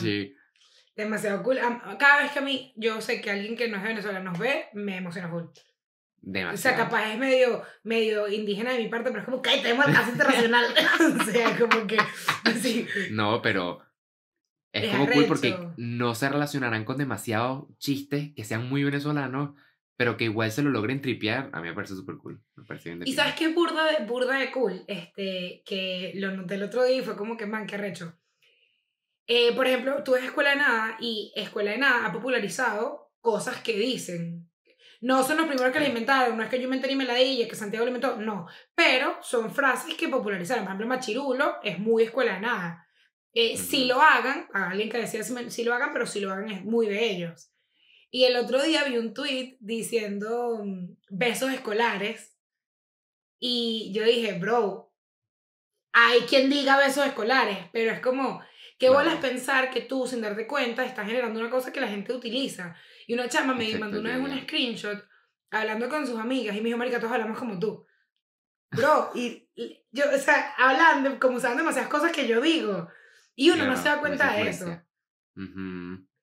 [0.96, 1.58] demasiado cool.
[2.00, 4.38] Cada vez que a mí, yo sé que alguien que no es de Venezuela nos
[4.40, 5.44] ve, me emociona full.
[5.44, 5.52] O
[6.22, 6.58] Demasiado.
[6.58, 10.66] sea, capaz es medio, medio indígena de mi parte, pero es como que tenemos internacional.
[11.22, 11.98] o sea, como que.
[12.62, 12.88] Sí.
[13.12, 13.80] No, pero
[14.76, 19.52] es, Es como cool porque no se relacionarán con demasiados chistes que sean muy venezolanos,
[19.96, 21.50] pero que igual se lo logren tripear.
[21.54, 22.42] A mí me parece súper cool.
[22.56, 26.32] Me parece bien de Y sabes qué burda de, burda de cool, este, que lo
[26.32, 28.20] noté el otro día y fue como que, man, qué arrecho.
[29.28, 33.62] Eh, por ejemplo, tú ves Escuela de Nada y Escuela de Nada ha popularizado cosas
[33.62, 34.50] que dicen.
[35.00, 37.56] No son los primeros que la inventaron, no es que yo inventé ni meladilla, que
[37.56, 38.48] Santiago lo inventó, no.
[38.76, 40.66] Pero son frases que popularizaron.
[40.66, 42.85] Por ejemplo, Machirulo es muy Escuela de Nada.
[43.36, 43.90] Eh, Si Ujú.
[43.90, 46.64] lo hagan, a alguien que decía si, si lo hagan, pero si lo hagan es
[46.64, 47.52] muy de ellos.
[48.10, 52.38] Y el otro día vi un tweet diciendo mm, besos escolares
[53.40, 54.94] y yo dije, bro,
[55.92, 58.42] hay quien diga besos escolares, pero es como,
[58.80, 58.96] qué Claro.
[59.04, 62.76] bolas pensar que tú, sin darte cuenta, estás generando una cosa que la gente utiliza.
[63.08, 65.04] Y una chama me mandó una vez un screenshot
[65.52, 67.86] hablando con sus amigas y me dijo, marica, todos hablamos como tú.
[68.72, 72.90] Bro, y, y yo, o sea, hablando, como saben demasiadas cosas que yo digo.
[73.36, 74.82] Y uno no se da cuenta de eso.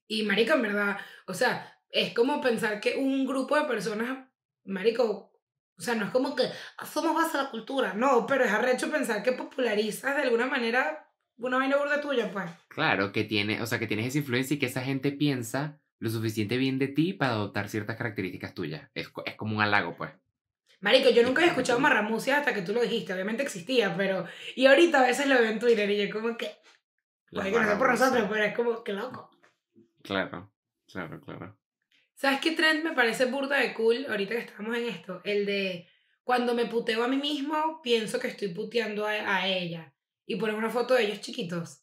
[0.08, 4.28] Y marico, en verdad, o sea, es como pensar que un grupo de personas,
[4.64, 5.32] marico,
[5.76, 6.44] o sea, no es como que
[6.78, 10.46] "Ah, somos base de la cultura, no, pero es arrecho pensar que popularizas de alguna
[10.46, 11.08] manera
[11.38, 12.50] una vaina burda tuya, pues.
[12.68, 16.10] Claro, que tiene, o sea, que tienes esa influencia y que esa gente piensa lo
[16.10, 18.90] suficiente bien de ti para adoptar ciertas características tuyas.
[18.94, 20.10] Es, es como un halago, pues.
[20.80, 24.26] Marico, yo nunca había escuchado marramucia hasta que tú lo dijiste, obviamente existía, pero...
[24.56, 26.50] Y ahorita a veces lo veo en Twitter y yo como que...
[27.32, 29.30] Las Puede que no sea por nosotros, pero es como que loco.
[30.02, 30.52] Claro,
[30.86, 31.58] claro, claro.
[32.14, 35.20] ¿Sabes qué trend me parece burda de cool ahorita que estamos en esto?
[35.24, 35.88] El de
[36.22, 39.92] cuando me puteo a mí mismo, pienso que estoy puteando a, a ella.
[40.26, 41.82] Y ponen una foto de ellos chiquitos.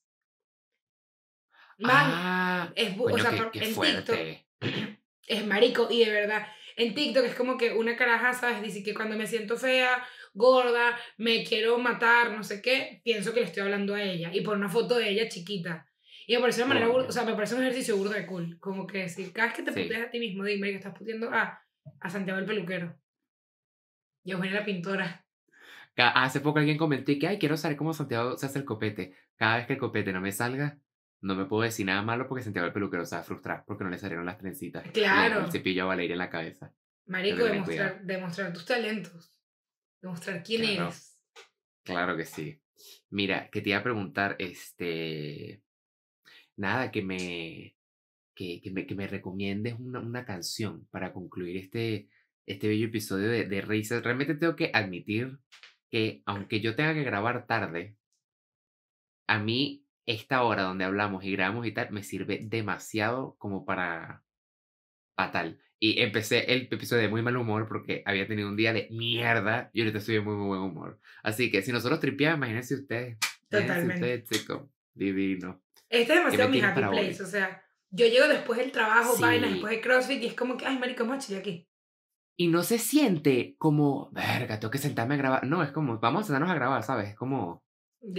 [1.79, 4.47] Man, ah, es bu- o sea, qué, por- qué en fuerte.
[5.27, 6.47] es marico y de verdad.
[6.75, 8.61] En TikTok es como que una caraja, ¿sabes?
[8.61, 13.39] Dice que cuando me siento fea, gorda, me quiero matar, no sé qué, pienso que
[13.41, 14.29] le estoy hablando a ella.
[14.33, 15.85] Y por una foto de ella chiquita.
[16.27, 18.59] Y me parece una manera, o sea, me parece un ejercicio burdo de cool.
[18.59, 19.83] Como que decir, cada vez que te Sí.
[19.83, 21.59] puteas a ti mismo, dime que estás puteando a,
[21.99, 22.95] a Santiago el peluquero.
[24.23, 25.25] Y a Eugenia la pintora.
[25.97, 29.15] Hace poco alguien comentó que, ay, quiero saber cómo Santiago se hace el copete.
[29.35, 30.77] Cada vez que el copete no me salga,
[31.21, 33.83] no me puedo decir nada malo porque Santiago el peluquero se va a frustrar porque
[33.83, 34.85] no le salieron las trencitas.
[34.93, 35.45] Claro.
[35.45, 36.71] El cepillo a Valeria en la cabeza.
[37.07, 39.33] Marico, demostrar, demostrar tus talentos.
[40.01, 40.83] Demostrar quién Claro.
[40.83, 41.19] eres.
[41.83, 42.61] Claro que sí.
[43.09, 45.61] Mira, que te iba a preguntar, este...
[46.57, 47.75] Nada, que me...
[48.35, 52.09] Que, que me, que me recomiendes una, una canción para concluir este,
[52.45, 54.01] este bello episodio de, de Risas.
[54.01, 55.39] Realmente tengo que admitir
[55.91, 57.97] que aunque yo tenga que grabar tarde,
[59.27, 64.23] a mí esta hora donde hablamos y grabamos y tal me sirve demasiado como para
[65.17, 65.61] fatal.
[65.81, 69.69] Y empecé el episodio de muy mal humor porque había tenido un día de mierda
[69.73, 70.99] y ahorita estoy de muy, muy buen humor.
[71.23, 73.17] Así que si nosotros tripeamos, imagínense ustedes.
[73.49, 74.23] Totalmente.
[74.23, 74.59] ustedes.
[74.93, 75.61] Divino.
[75.87, 76.97] Este es demasiado mi happy para hoy?
[76.97, 77.23] place.
[77.23, 79.21] O sea, yo llego después del trabajo, Sí.
[79.21, 81.65] vainas, después de CrossFit y es como que, ay, marico, vamos a chillar aquí.
[82.35, 85.45] Y no se siente como, verga, tengo que sentarme a grabar.
[85.45, 87.09] No, es como, vamos a sentarnos a grabar, ¿sabes?
[87.09, 87.63] Es como,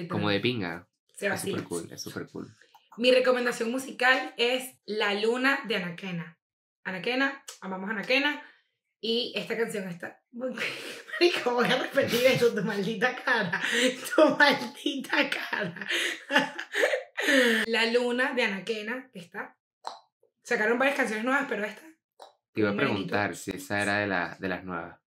[0.09, 0.89] como de pinga.
[1.15, 2.49] Se Es súper cool, es súper cool.
[2.97, 6.39] Mi recomendación musical es La Luna de Anaquena.
[6.85, 8.43] Anaquena, amamos a Anaquena.
[9.03, 10.21] Y esta canción está...
[10.33, 13.61] Marico, voy a repetir eso, tu maldita cara.
[14.15, 15.87] Tu maldita cara.
[17.67, 19.57] La Luna de Anaquena, que está...
[20.43, 21.83] Sacaron varias canciones nuevas, pero esta...
[22.53, 24.99] Te iba a preguntar si esa era de, la, de las nuevas.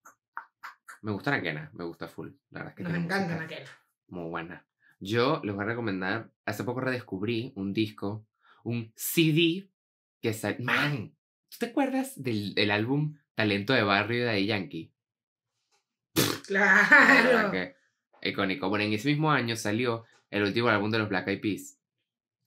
[1.03, 2.31] Me gusta Naquena, me gusta full.
[2.51, 3.71] La verdad es que Nos tiene encanta Anaquena.
[4.09, 4.65] muy buena.
[5.01, 8.25] Yo les voy a recomendar, hace poco redescubrí un disco,
[8.63, 9.69] un CD
[10.21, 10.65] que salió...
[10.65, 11.13] Man,
[11.53, 14.93] ¿tú te acuerdas del, del álbum Talento de Barrio de Daddy Yankee?
[16.47, 17.51] Claro.
[17.51, 17.75] que
[18.23, 18.69] icónico.
[18.69, 21.79] Bueno, en ese mismo año salió el último álbum de los Black Eyed Peas.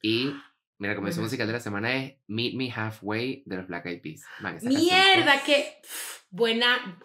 [0.02, 0.34] Y
[0.78, 1.22] mi recomendación Buenazo.
[1.22, 4.24] musical de la semana es Meet Me Halfway de los Black Eyed Peas.
[4.42, 5.82] Man, Mierda, que
[6.30, 7.00] buena.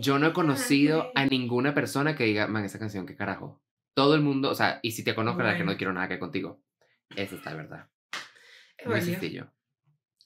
[0.00, 3.62] Yo no he conocido a ninguna persona que diga, man, esa canción, qué carajo.
[3.94, 5.72] Todo el mundo, o sea, y si te conozco, la que Bueno.
[5.72, 6.60] no quiero nada que contigo.
[7.14, 7.88] Esa está verdad.
[8.76, 9.52] Es Muy sencillo.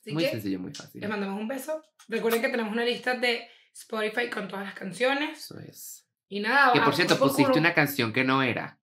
[0.08, 1.00] Así muy que sencillo, muy fácil.
[1.00, 1.82] les mandamos un beso.
[2.08, 5.38] Recuerden que tenemos una lista de Spotify con todas las canciones.
[5.38, 6.08] Eso es.
[6.28, 8.78] Y nada, Que por cierto, por pusiste una canción que no era.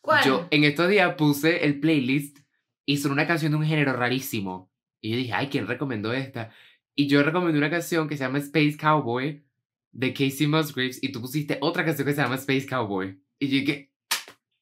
[0.00, 0.24] ¿Cuál?
[0.24, 2.38] Yo en estos días puse el playlist
[2.84, 4.70] y son una canción de un género rarísimo.
[5.00, 6.52] Y yo dije, ay, ¿quién recomendó esta?
[6.94, 9.44] Y yo recomendé una canción que se llama Space Cowboy
[9.90, 13.20] de Casey Musgraves y tú pusiste otra canción que se llama Space Cowboy.
[13.38, 13.92] Y yo dije,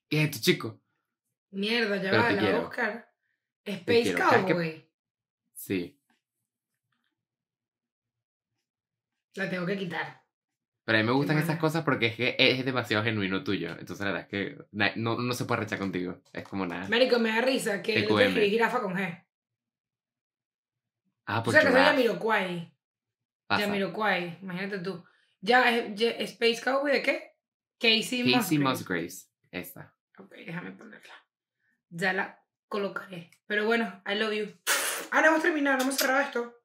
[0.08, 0.80] ¿qué es esto, chico?
[1.50, 3.12] Mierda, ya Pero va, la voy a buscar.
[3.64, 4.83] Space Cowboy.
[5.54, 5.98] Sí.
[9.34, 10.22] La tengo que quitar.
[10.84, 13.70] Pero a mí me gustan esas cosas porque es que es demasiado genuino tuyo.
[13.78, 16.20] Entonces la verdad es que na- no, no se puede rechazar contigo.
[16.32, 16.88] Es como nada.
[16.88, 18.16] Marico, me da risa que TQM.
[18.18, 19.26] te escribí jirafa con G.
[21.26, 21.96] Ah, O por sea, que soy giraffe.
[22.02, 22.76] Yamiroquai.
[23.46, 23.62] Pasa.
[23.62, 25.02] Yamiroquai, imagínate tú.
[25.40, 27.32] Ya, es- ya- Space Cowboy de qué?
[27.80, 28.70] Casey, Casey Musgrave.
[28.70, 29.30] Musgraves.
[29.50, 29.94] Esta.
[30.18, 31.14] Ok, déjame ponerla.
[31.88, 33.30] Ya la colocaré.
[33.46, 34.46] Pero bueno, I love you.
[35.16, 36.60] Ah, no hemos terminado, no hemos cerrado esto.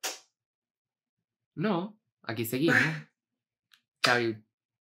[1.53, 2.77] No, aquí seguimos.
[4.03, 4.17] Chao.